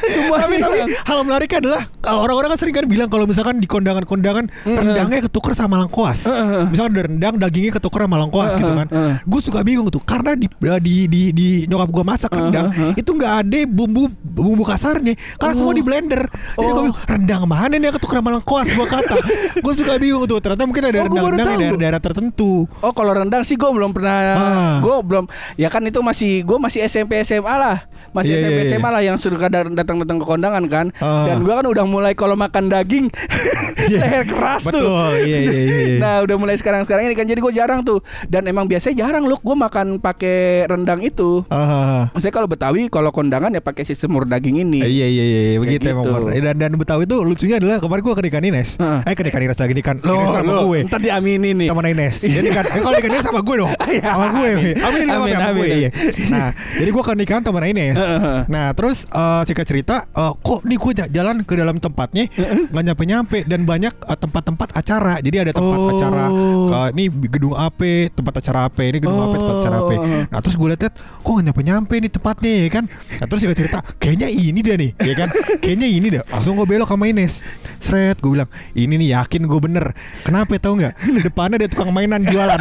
[0.06, 3.68] Semuanya tapi tapi hal menariknya adalah uh, orang-orang kan sering kan bilang kalau misalkan di
[3.68, 6.26] kondangan-kondangan rendangnya ketukar sama lengkoas.
[6.70, 8.88] Misalkan ada rendang dagingnya ketukar sama lengkoas gitu kan.
[9.26, 10.46] Gue suka bingung tuh karena di
[10.80, 15.72] di di, di nyokap gue masak rendang itu nggak ada bumbu bumbu kasarnya karena semua
[15.72, 16.22] di blender.
[16.26, 16.84] Jadi gue Oh.
[16.84, 19.14] bingung rendang mana nih ketukeran sama lengkoas gue kata.
[19.64, 22.52] gue juga bingung tuh ternyata mungkin ada Oh, rendang-rendang di daerah-daerah tertentu.
[22.78, 24.76] Oh kalau rendang sih gue belum pernah Ah.
[24.78, 25.24] Gue belum
[25.54, 28.70] Ya kan itu masih Gue masih SMP SMA lah Masih Iya, SMP iya, iya.
[28.74, 31.24] SMA lah Yang suruh kadang datang-datang ke kondangan kan Ah.
[31.24, 33.06] Dan gue kan udah mulai Kalau makan daging
[33.92, 35.96] Leher keras tuh Betul, iya iya iya.
[35.98, 39.38] Nah udah mulai sekarang-sekarang ini kan Jadi gue jarang tuh Dan emang biasanya jarang loh
[39.38, 44.24] Gue makan pakai rendang itu Ah, Maksudnya kalau Betawi Kalau kondangan ya pakai sistem semur
[44.24, 46.18] daging ini Iya iya iya iya, begitu Kayak emang gitu.
[46.18, 46.30] Bor.
[46.34, 48.70] Dan dan Betawi itu lucunya adalah kemarin gue ke Ikan Ines.
[48.76, 49.00] Heeh.
[49.06, 49.96] Eh ke Ikan Ines lagi nih kan.
[50.00, 50.80] Loh, Ines sama loh, gue.
[50.84, 52.14] Ntar diaminin nih Sama Ines.
[52.18, 53.72] Jadi kan eh, kalau Ikan Ines sama gue dong.
[53.90, 54.02] Iya.
[54.08, 54.50] sama gue.
[54.50, 55.66] Amin sama Amin, sama amin, gue.
[55.76, 55.90] Iya.
[56.28, 57.98] Nah, jadi gue ke nikahan teman Ines.
[58.46, 62.24] Nah, terus eh, singkat cerita, eh, kok nih gue ja- jalan ke dalam tempatnya
[62.66, 65.14] nggak nyampe nyampe dan banyak eh, tempat-tempat acara.
[65.20, 65.92] Jadi ada tempat Oh.
[65.92, 66.24] acara
[66.66, 67.80] ke ini gedung AP,
[68.12, 69.92] tempat acara AP, ini gedung AP, tempat acara AP.
[69.92, 70.04] Oh.
[70.26, 70.80] Nah terus gue liat
[71.20, 72.84] kok gak nyampe nyampe nih tempatnya ya kan.
[72.88, 75.28] Nah terus dia cerita kayaknya ini dia nih ya kan.
[75.60, 76.24] Kayaknya ini dah.
[76.32, 77.44] Langsung gue belok sama Ines.
[77.80, 79.92] Sret gue bilang ini nih yakin gue bener.
[80.24, 80.94] Kenapa tahu nggak?
[81.24, 82.60] Depannya ada tukang mainan jualan.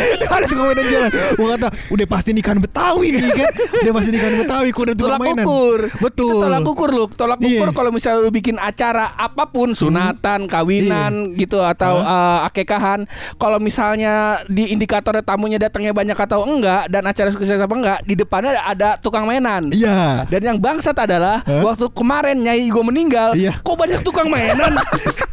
[0.30, 1.10] ada tukang mainan jualan.
[1.10, 3.50] Gue kata udah pasti nikahan Betawi nih kan.
[3.80, 4.68] Udah pasti nikahan Betawi.
[4.70, 5.44] Kok ada tukang Tolak mainan.
[5.44, 6.28] ukur Betul.
[6.30, 7.48] Itu Tolak ukur lu Tolak Iya.
[7.56, 13.04] ukur kalau misalnya lu bikin acara Apa pun Sunatan Kawinan gitu Atau eh, akekahan
[13.36, 14.12] Kalau misalnya
[14.46, 18.96] Di indikatornya tamunya datangnya banyak atau enggak Dan acara sukses apa enggak Di depannya ada
[18.96, 20.24] tukang mainan Iya.
[20.26, 21.62] Dan yang bangsat adalah Hah?
[21.64, 23.58] Waktu kemarin Nyai gue meninggal Iya.
[23.60, 24.76] Kok banyak tukang mainan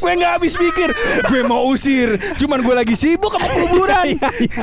[0.00, 0.94] Gue gak habis pikir
[1.26, 2.16] Gue mau usir.
[2.38, 4.06] Cuman gue lagi sibuk sama kuburan.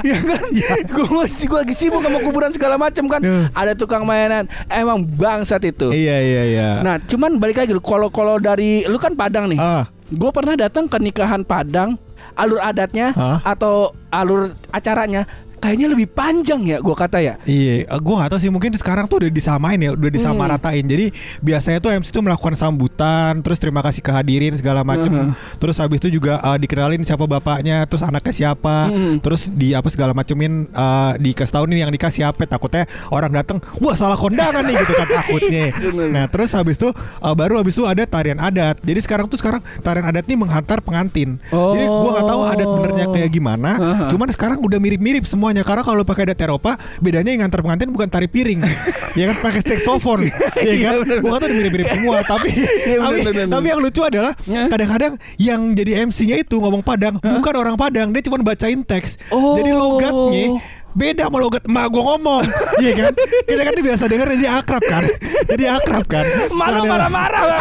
[0.08, 0.44] Iya kan?
[0.88, 3.22] Gue masih gue lagi sibuk sama kuburan segala macam kan.
[3.22, 3.52] Iya.
[3.52, 4.48] Ada tukang mainan.
[4.72, 5.92] Emang bangsat itu.
[5.92, 6.70] Iya iya iya.
[6.82, 9.60] Nah cuman balik lagi Kalau kalau dari Lu kan Padang nih.
[9.60, 9.86] Ah.
[10.08, 12.00] Gue pernah datang ke nikahan Padang
[12.38, 13.42] Alur adatnya Hah?
[13.44, 15.26] Atau alur acaranya
[15.58, 19.24] Kayaknya lebih panjang ya Gue kata ya Iya, gue gak tahu sih mungkin sekarang tuh
[19.24, 20.84] udah disamain ya, udah disamaratain.
[20.84, 25.10] Jadi biasanya tuh MC tuh melakukan sambutan, terus terima kasih kehadirin segala macem.
[25.10, 25.32] Mhm.
[25.58, 29.24] Terus habis itu juga uh, dikenalin siapa bapaknya, terus anaknya siapa, Mhm.
[29.24, 32.44] terus di apa segala macemin uh, dikasih tahu nih yang nikah siapa.
[32.46, 35.66] Takutnya orang datang, wah salah kondangan nih gitu kan takutnya.
[36.16, 38.80] Nah terus habis itu uh, baru habis itu ada tarian adat.
[38.84, 41.40] Jadi sekarang tuh sekarang tarian adat nih menghantar pengantin.
[41.50, 43.72] Jadi gue nggak tahu adat benernya kayak gimana.
[43.78, 44.06] Aha.
[44.12, 48.12] Cuman sekarang udah mirip-mirip semuanya karena kalau pakai adat Eropa bedanya yang ngantar pengantin bukan
[48.12, 48.60] tari piring.
[49.20, 50.28] ya kan pakai saxophone.
[50.28, 51.08] ya Iya, kan?
[51.08, 51.18] bener.
[51.24, 54.68] Gua kata udah mirip-mirip semua tapi Iya, tapi, bener, bener, tapi yang lucu adalah Ya.
[54.68, 59.24] kadang-kadang yang jadi MC-nya itu ngomong Padang bukan orang Padang, dia cuma bacain teks.
[59.32, 59.56] Oh.
[59.56, 60.60] Jadi logatnya
[60.96, 62.44] beda sama logat emak gue ngomong.
[62.78, 63.14] Iya kan?
[63.50, 65.04] Kita kan biasa denger jadi akrab kan?
[65.50, 66.26] Jadi akrab kan?
[66.54, 67.42] Malu marah-marah.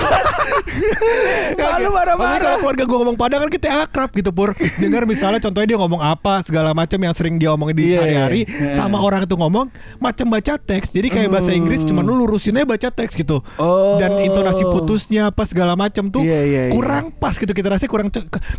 [1.57, 2.41] Malu marah-marah.
[2.41, 4.53] kalau keluarga gue ngomong Padang kan kita akrab gitu Pur.
[4.77, 8.41] Dengar misalnya contohnya dia ngomong apa Segala macam yang sering dia omongin di Iya, hari-hari
[8.45, 8.77] iya.
[8.77, 10.93] Sama orang itu ngomong Macam baca teks.
[10.93, 13.41] Jadi kayak bahasa Inggris Cuma lu lurusinnya baca teks gitu.
[13.57, 13.97] Oh.
[13.97, 16.73] Dan intonasi putusnya apa segala macam tuh Iya, iya, iya.
[16.77, 17.57] Kurang pas gitu.
[17.57, 18.09] Kita rasanya kurang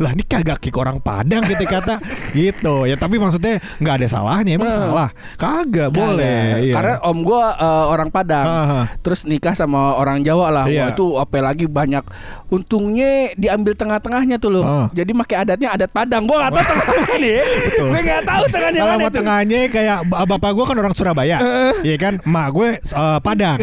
[0.01, 2.01] Lah ini kagak kick orang Padang gitu kata.
[2.37, 2.75] Gitu.
[2.89, 6.73] Ya tapi maksudnya nggak ada salahnya Emang Salah Kagak boleh iya.
[6.73, 8.45] Karena om gua eh, orang Padang.
[8.45, 8.81] Aha.
[8.99, 10.65] Terus nikah sama orang Jawa lah.
[10.65, 10.83] Iya.
[10.83, 12.03] Wah, itu apalagi banyak.
[12.47, 14.63] Untungnya diambil tengah-tengahnya tuh loh.
[14.91, 16.23] Jadi pakai adatnya adat Padang.
[16.23, 17.39] Gua enggak tahu tengahnya nih.
[17.77, 19.15] Gue enggak tahu tengahnya Alamat tuh.
[19.19, 21.37] tengahnya kayak ba- bapak gue kan orang Surabaya,
[21.81, 22.19] iya kan?
[22.23, 23.57] Mak gue eh, Padang.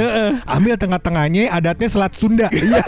[0.44, 2.48] Ambil tengah-tengahnya adatnya Selat Sunda.
[2.64, 2.80] Iya.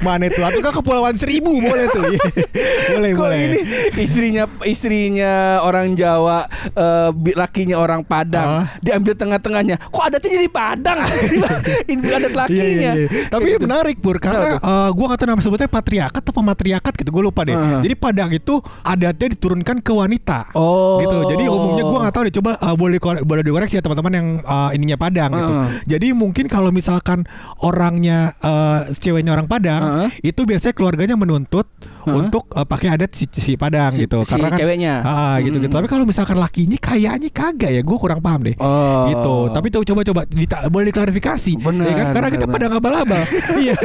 [0.00, 0.40] Mana itu?
[0.40, 2.04] Atau kan Kepulauan Seribu boleh tuh.
[2.08, 2.24] Iya.
[2.92, 3.40] boleh Kok boleh.
[3.46, 3.58] ini
[3.96, 8.66] istrinya istrinya orang Jawa, eh, bi- lakinya orang Padang, Ah.
[8.78, 9.76] diambil tengah-tengahnya.
[9.82, 10.98] Kok adatnya jadi Padang?
[11.90, 12.62] ini adat lakinya.
[12.62, 13.08] Iya, iya, iya.
[13.26, 13.64] Tapi Kayak gitu.
[13.64, 17.22] menarik Pur Karena Kenapa eh, gue gak tahu nama sebutnya patriarkat atau matriarkat gitu Gue
[17.22, 17.78] lupa deh Aha.
[17.78, 20.98] Jadi Padang itu adatnya diturunkan ke wanita Oh.
[20.98, 24.26] gitu Jadi umumnya gue gak tahu deh Coba eh, boleh boleh dikoreksi ya teman-teman yang
[24.38, 25.66] eh, ininya Padang gitu Aha.
[25.86, 27.24] Jadi mungkin kalau misalkan
[27.58, 30.06] orangnya eh, ceweknya orang Padang Aha.
[30.20, 31.66] Itu biasanya keluarganya menuntut
[32.02, 32.18] Aha.
[32.18, 34.94] Untuk eh, pakai adat si, si Padang Si- gitu si Karena kan ceweknya.
[35.00, 35.76] ah, gitu gitu Mm.
[35.76, 39.06] Tapi kalau misalkan lakinya kayaknya kagak ya Gue kurang paham deh Oh.
[39.06, 40.26] gitu tapi tuh coba-coba
[40.68, 42.06] boleh diklarifikasi ya kan?
[42.10, 42.54] karena benar, kita benar.
[42.58, 43.22] padang abal-abal
[43.62, 43.78] iya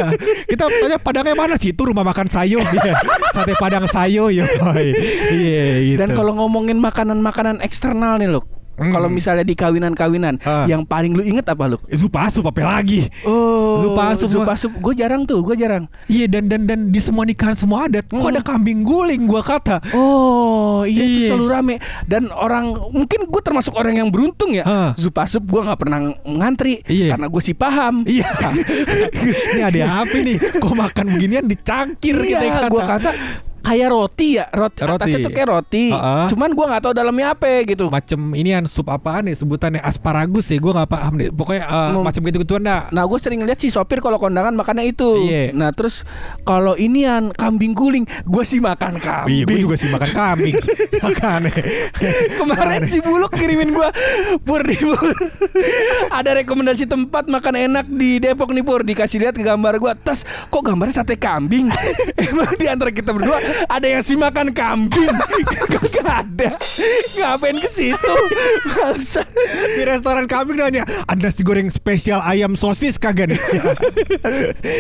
[0.44, 2.94] kita tanya padangnya mana sih itu rumah makan sayo iya
[3.32, 4.44] sate padang sayo yo
[5.30, 8.46] iya gitu Dan kalau ngomongin makanan-makanan eksternal nih, Luk.
[8.78, 8.94] Hmm.
[8.94, 10.64] Kalau misalnya di kawinan-kawinan, Ah.
[10.66, 11.82] yang paling lu inget apa, Luk?
[11.90, 14.30] zupa asup apa lagi Oh, Zupa asup.
[14.30, 14.72] Zupa asup.
[14.72, 15.90] Gue jarang tuh, gue jarang.
[16.06, 18.30] iya dan dan dan di semua nikahan semua adat kok Hmm.
[18.30, 21.30] ada kambing guling gua kata Oh, iya itu Iya.
[21.32, 21.76] selalu rame.
[22.04, 24.62] Dan orang mungkin gue termasuk orang yang beruntung ya.
[24.62, 24.92] Ah.
[24.94, 27.14] Zupa asup gue nggak pernah ngantri Iya.
[27.14, 28.06] karena gue sih paham.
[28.06, 28.30] iya
[29.52, 33.12] ini ada apa nih kok makan beginian dicangkir Iya, kita kata gue kata
[33.68, 34.96] kayak roti ya, roti, Roti.
[34.96, 35.86] atasnya tuh kayak roti.
[35.92, 36.26] Heeh.
[36.32, 37.92] Cuman gua nggak tahu dalamnya apa gitu.
[37.92, 42.06] Macem ini sup apaan nih sebutannya asparagus ya gue nggak paham deh pokoknya eh, Mem-
[42.06, 45.28] macam gitu gituan dah Nah gue sering lihat si sopir kalau kondangan makannya itu.
[45.28, 45.52] Iya.
[45.52, 46.08] Nah terus
[46.42, 49.44] kalau inian kambing guling, gue sih makan Iya, kambing.
[49.44, 50.56] gue juga sih makan kambing.
[50.98, 51.42] Makan.
[52.38, 53.94] Kemarin si Buluk kirimin gua
[54.42, 55.14] Pur di Pur
[56.10, 60.22] Ada rekomendasi tempat makan enak di Depok nih Pur Dikasih lihat ke gambar gua Tas
[60.48, 61.70] kok gambarnya sate kambing
[62.28, 65.10] Emang di antara kita berdua Ada yang sih makan kambing
[65.98, 66.50] Gak ada
[67.18, 68.16] Ngapain ke situ
[69.78, 73.40] Di restoran kambing nanya, ada nasi goreng spesial ayam sosis kagak nih?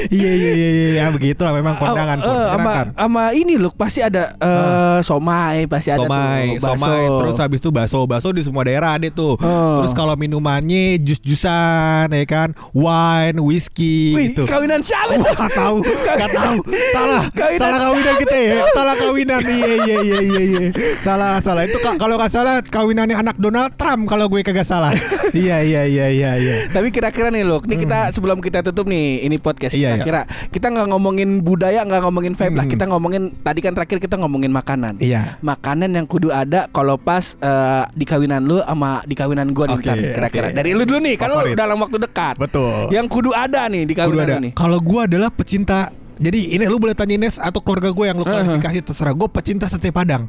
[0.10, 2.18] Iya iya iya iya ya, begitu lah memang kondangan.
[2.22, 2.32] Pur.
[2.32, 2.88] Eh, sama, Silakan.
[2.96, 7.70] sama ini loh Pasti ada eh, Somai Pasti ada somai, tuh somai, terus habis itu
[7.70, 9.36] bakso, bakso di semua daerah ada tuh.
[9.40, 9.84] Oh.
[9.84, 14.44] Terus kalau minumannya jus-jusan, ya kan, wine, whiskey Wih, gitu.
[14.48, 15.36] kawinan siapa tuh?
[15.36, 16.58] Gak tahu, gak tahu.
[16.96, 18.57] Salah, Kawinan salah kawinan kita ya.
[18.70, 19.42] Salah kawinan.
[19.42, 20.60] Iya iya iya iya iya.
[20.98, 21.64] Salah salah.
[21.64, 24.92] Itu ka- kalau nggak salah kawinannya anak Donald Trump kalau gue kagak salah.
[25.30, 26.56] Iya iya iya iya iya.
[26.68, 29.78] Tapi kira-kira nih loh, ini kita sebelum kita tutup nih ini podcast Hmm.
[29.78, 29.96] Iya, iya.
[30.00, 32.74] kira-kira kita nggak ngomongin budaya, nggak ngomongin vibe lah, Hmm.
[32.74, 34.98] kita ngomongin tadi kan terakhir kita ngomongin makanan.
[34.98, 35.38] Iya.
[35.40, 39.80] Makanan yang kudu ada kalau pas eh, di kawinan lu sama di kawinan gua nih
[39.84, 40.48] kira-kira.
[40.48, 40.56] oke.
[40.56, 41.56] Dari lu dulu nih, Favorit.
[41.56, 42.36] dalam waktu dekat.
[42.38, 42.88] Betul.
[42.90, 44.34] Yang kudu ada nih di Kudu kawinan ada.
[44.34, 44.52] lu nih.
[44.54, 48.26] Kalau gue adalah pecinta jadi ini lu boleh tanya Ines atau keluarga gue yang lu
[48.26, 50.26] klarifikasi terserah gue pecinta sate padang.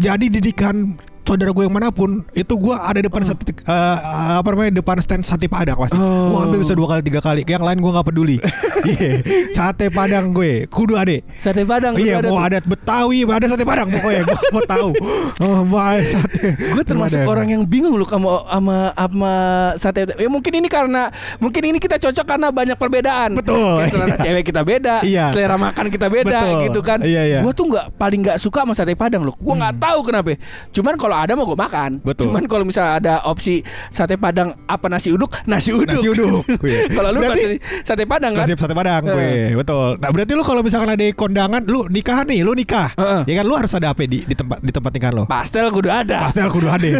[0.00, 0.96] Jadi didikan
[1.26, 3.96] saudara gue yang mana pun itu gue ada depan sate eh,
[4.38, 5.98] apa namanya depan stand sate padang pasti.
[5.98, 6.30] Oh.
[6.32, 7.42] Gue ambil bisa dua kali tiga kali.
[7.42, 8.36] Yang lain gue nggak peduli.
[8.86, 9.18] Iya.
[9.50, 11.18] sate padang gue kudu ada.
[11.42, 14.90] Sate Padang Iya ada mau adat Betawi ada sate padang pokoknya gue mau tahu.
[15.42, 16.54] Oh, mau ada sate.
[16.54, 17.32] Gue termasuk Padang.
[17.34, 19.32] orang yang bingung loh sama sama sama
[19.74, 20.06] sate.
[20.14, 21.10] Ya mungkin ini karena
[21.42, 23.34] mungkin ini kita cocok karena banyak perbedaan.
[23.34, 23.82] Betul.
[23.82, 25.34] Ya, selera cewek kita beda, Iya.
[25.34, 26.62] selera makan kita beda Betul.
[26.70, 26.98] gitu kan.
[27.02, 27.38] Iya, iya.
[27.42, 29.34] Gue tuh nggak paling nggak suka sama sate padang loh.
[29.34, 30.38] Gue nggak tahu kenapa.
[30.70, 31.90] Cuman kalau ada mau gue makan.
[32.02, 32.28] Betul.
[32.28, 35.88] Cuman kalau misalnya ada opsi sate padang apa nasi uduk, nasi uduk.
[35.88, 36.42] Nasi uduk.
[36.96, 38.44] Kalau lu Berarti- sate padang kan.
[38.44, 39.52] Nasib sate padang Eh.
[39.52, 43.20] gue Betul Nah berarti lu kalau misalkan ada kondangan Lu nikahan nih Lu nikah Heeh.
[43.28, 45.92] Ya kan lu harus ada apa di, di tempat di tempat nikahan lo Pastel kudu
[45.92, 46.26] ada.
[46.26, 46.86] Pastel kudu ada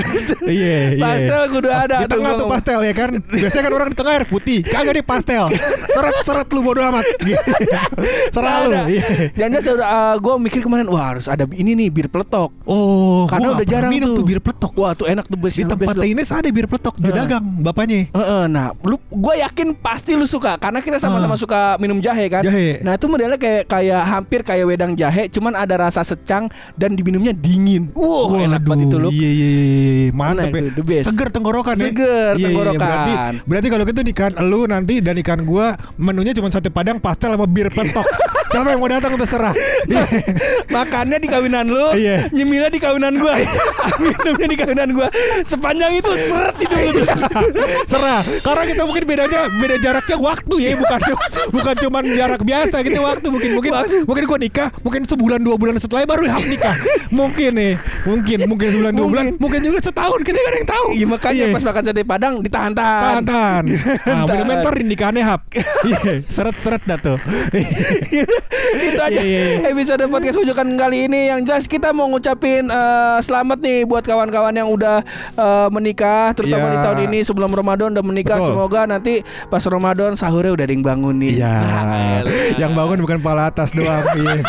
[0.46, 3.11] Iya iya Pastel kudu ada Di tengah tuh, pastel ya kan
[3.42, 5.44] Biasanya kan orang di tengah air putih Kagak nih pastel
[5.90, 7.05] Seret-seret lu bodo amat
[8.31, 8.70] Serah lu.
[8.87, 9.05] Iya.
[9.35, 12.52] Jangan uh, gue mikir kemarin wah harus ada ini nih bir peletok.
[12.66, 14.14] Oh Karena udah jarang minum tuh.
[14.14, 17.09] tuh bir peletok Wah tuh enak tuh best Di tempat Ines ada bir peletok Dia
[17.09, 17.19] Heeh.
[17.19, 21.38] dagang bapaknya Heeh, nah, lu gue yakin pasti lu suka karena kita sama-sama Ah.
[21.38, 22.40] suka minum jahe kan.
[22.40, 22.79] Jahe.
[22.81, 27.33] Nah, itu modelnya kayak kayak hampir kayak wedang jahe, cuman ada rasa secang dan diminumnya
[27.33, 27.90] dingin.
[27.92, 29.09] Wow, enak banget itu lu.
[29.09, 30.09] Iya iya iya iya.
[30.12, 30.83] Mantap Enak ya.
[30.83, 31.07] best.
[31.07, 31.85] Seger tenggorokan ya.
[31.87, 32.81] Seger Iya, iya, tenggorokan.
[32.81, 35.66] Berarti berarti kalau gitu ikan lu nanti dan ikan gua
[35.97, 38.07] menunya cuma sate padang, pastel sama bir peletok.
[38.47, 39.53] Siapa yang mau datang terserah.
[39.85, 40.07] Iya.
[40.69, 42.31] Makannya di kawinan lu, Iya.
[42.31, 43.35] nyemilnya di kawinan gua,
[43.98, 45.09] minumnya di kawinan gua.
[45.42, 47.02] Sepanjang itu seret itu lu.
[47.87, 48.20] Serah.
[48.42, 51.00] Karena kita mungkin bedanya beda jaraknya waktu ya, bukan
[51.56, 53.72] bukan cuma jarak biasa gitu waktu mungkin mungkin
[54.04, 56.74] mungkin gua nikah mungkin sebulan dua bulan setelah baru hap nikah.
[57.12, 57.72] Mungkin nih,
[58.06, 59.61] mungkin mungkin sebulan dua bulan, Mungkin.
[59.62, 60.87] juga setahun kita kan yang tahu.
[60.92, 61.54] Iya makanya Iya.
[61.54, 63.02] pas makan sate padang ditahan-tahan.
[63.22, 63.64] Tahan-tahan
[64.06, 65.42] Nah mentor nikahannya hap
[65.88, 67.18] Iya Seret-seret dah tuh
[68.76, 69.68] itu aja Iya, iya, iya.
[69.72, 74.53] episode podcast ujukan kali ini yang jelas kita mau ngucapin eh, selamat nih buat kawan-kawan
[74.53, 75.01] yang udah
[75.33, 76.72] eh, menikah terutama Iya.
[76.72, 78.49] di tahun ini sebelum Ramadan udah menikah Betul.
[78.53, 79.14] semoga nanti
[79.46, 82.20] pas Ramadan sahurnya udah ada yang bangunin Iya Nah.
[82.59, 84.42] Yang bangun bukan pala atas doang Iya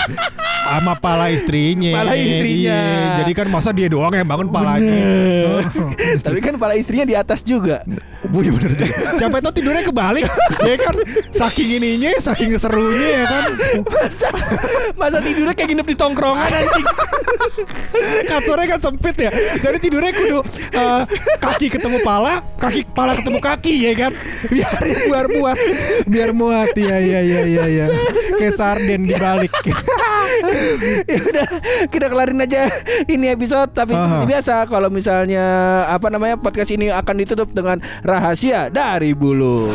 [0.67, 2.75] sama pala istrinya Pala istrinya.
[2.75, 3.15] Iya.
[3.23, 5.63] Jadi kan masa dia doang yang bangun palanya Bener.
[5.63, 5.91] Oh.
[6.27, 7.87] tapi kan kepala istrinya di atas juga
[8.27, 9.15] Oh iya bener juga.
[9.15, 10.27] Siapa itu tidurnya kebalik
[10.59, 10.95] Ya kan
[11.31, 13.43] Saking ininya Saking serunya ya kan
[13.87, 14.27] masa,
[14.91, 16.85] masa tidurnya kayak nginep di tongkrongan anjing
[18.27, 19.26] Kasurnya kan sempit ya
[19.63, 20.39] Jadi tidurnya kudu
[20.73, 21.01] eh,
[21.41, 24.11] Kaki ketemu pala Kaki pala ketemu kaki ya kan?
[24.49, 25.57] Biar biar muat
[26.09, 26.69] Biar muat.
[26.73, 27.85] Iya iya iya iya ya.
[28.41, 29.53] Kayak sarden dibalik.
[31.07, 31.47] Ya udah
[31.87, 32.67] kita kelarin aja
[33.07, 33.71] ini episode.
[33.71, 34.01] Tapi Aha.
[34.03, 35.45] seperti biasa kalau misalnya
[35.87, 39.71] apa namanya podcast ini akan ditutup dengan rahasia dari bulu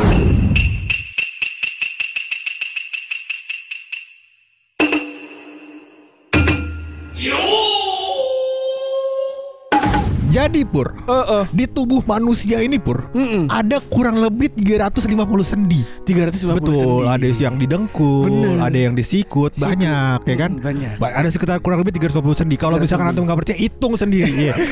[10.33, 11.43] Jadi Pur Heeh.
[11.53, 13.45] Di tubuh manusia ini Pur Mm-mm.
[13.47, 17.07] Ada kurang lebih 350 sendi 350 Betul, sendi.
[17.07, 18.57] ada yang di dengkul, Bener.
[18.59, 20.51] ada yang di sikut, banyak ya kan?
[20.57, 20.97] Banyak.
[20.97, 22.55] Ba- Ada sekitar kurang lebih 350 sendi.
[22.55, 24.31] Kalau 350 misalkan antum nggak percaya, hitung sendiri.
[24.49, 24.53] Iya.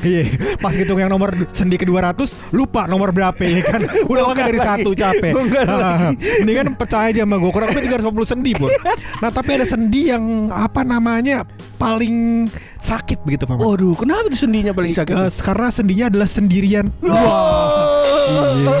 [0.00, 0.22] Iya.
[0.56, 3.82] Pas hitung yang nomor sendi ke 200, lupa nomor berapa ya kan?
[4.10, 4.68] Udah makan dari lagi.
[4.82, 5.32] satu capek.
[5.34, 6.14] Lagi.
[6.40, 7.50] Mendingan percaya aja sama gue.
[7.50, 8.70] Kurang lebih 350 sendi pun.
[9.18, 11.42] Nah tapi ada sendi yang apa namanya
[11.78, 12.46] paling
[12.78, 13.56] sakit begitu Pak.
[13.56, 15.12] Waduh, kenapa itu sendinya paling sakit?
[15.12, 16.86] Eh, karena sendinya adalah sendirian.
[17.00, 18.74] Iya.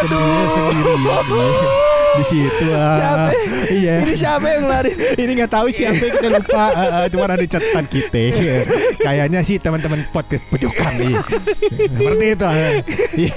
[0.00, 1.24] Sendinya sendirian.
[1.30, 1.68] Iya.
[2.10, 2.98] Di situ ah.
[2.98, 3.26] Siapa?
[3.70, 3.94] Iya.
[4.02, 4.90] Ini siapa yang lari?
[5.14, 6.64] Ini nggak tahu siapa kita lupa.
[6.74, 8.18] Eh, eh, cuma ada catatan kita.
[8.34, 8.56] Iya.
[8.98, 11.14] Kayaknya sih teman-teman podcast pojokan nih.
[11.70, 12.44] Seperti itu.
[12.44, 12.58] ah.
[13.14, 13.34] Iya.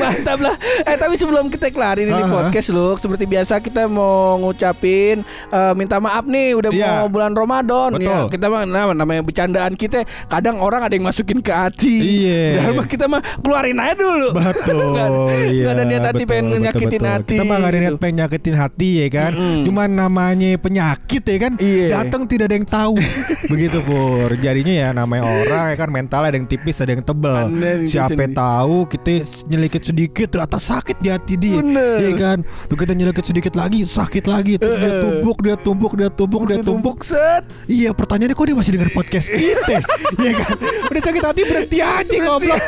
[0.00, 0.56] Mantap lah.
[0.88, 2.32] Eh tapi sebelum kita kelarin ini Aha.
[2.32, 5.20] podcast lu, seperti biasa kita mau ngucapin
[5.52, 6.88] eh, minta maaf nih udah Iya.
[7.04, 8.24] mau bulan Ramadan ya.
[8.24, 8.24] Betul.
[8.32, 11.94] Kita mah namanya bercandaan kita kadang orang ada yang masukin ke hati.
[12.26, 12.74] Iya.
[12.74, 14.28] Dan kita mah keluarin aja dulu.
[14.34, 14.82] Betul.
[14.96, 15.14] Ada-
[15.46, 17.12] iya, nggak ada niat hati betul, pengen betul, nyakitin betul.
[17.14, 18.02] hati Kita mah nggak ada niat gitu.
[18.02, 19.32] pengen nyakitin hati ya kan.
[19.36, 19.62] Mm-mm.
[19.62, 21.52] Cuman namanya penyakit ya kan.
[21.62, 21.86] Iya.
[21.94, 22.94] Datang tidak ada yang tahu.
[23.52, 24.28] Begitu pur.
[24.36, 27.46] Jadinya ya namanya orang ya kan mental ada yang tipis ada yang tebal.
[27.48, 29.12] Bener, itu Siapa tahu kita
[29.46, 31.62] nyelikit sedikit ternyata sakit di hati dia.
[31.62, 31.96] Bener.
[32.02, 32.38] Iya kan.
[32.66, 34.58] Tuh kita nyelikit sedikit lagi sakit lagi.
[34.58, 35.02] Terus dia Eh.
[35.02, 36.98] tumpuk dia tumpuk dia tumpuk dia tumpuk.
[37.06, 37.44] set.
[37.68, 39.76] Iya pertanyaannya kok dia masih dengar podcast kita
[40.16, 40.54] Iya kan?
[40.90, 42.58] Udah sakit hati berhenti aja ngobrol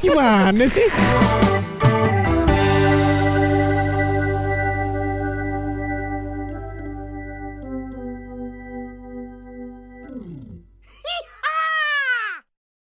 [0.00, 0.86] Gimana sih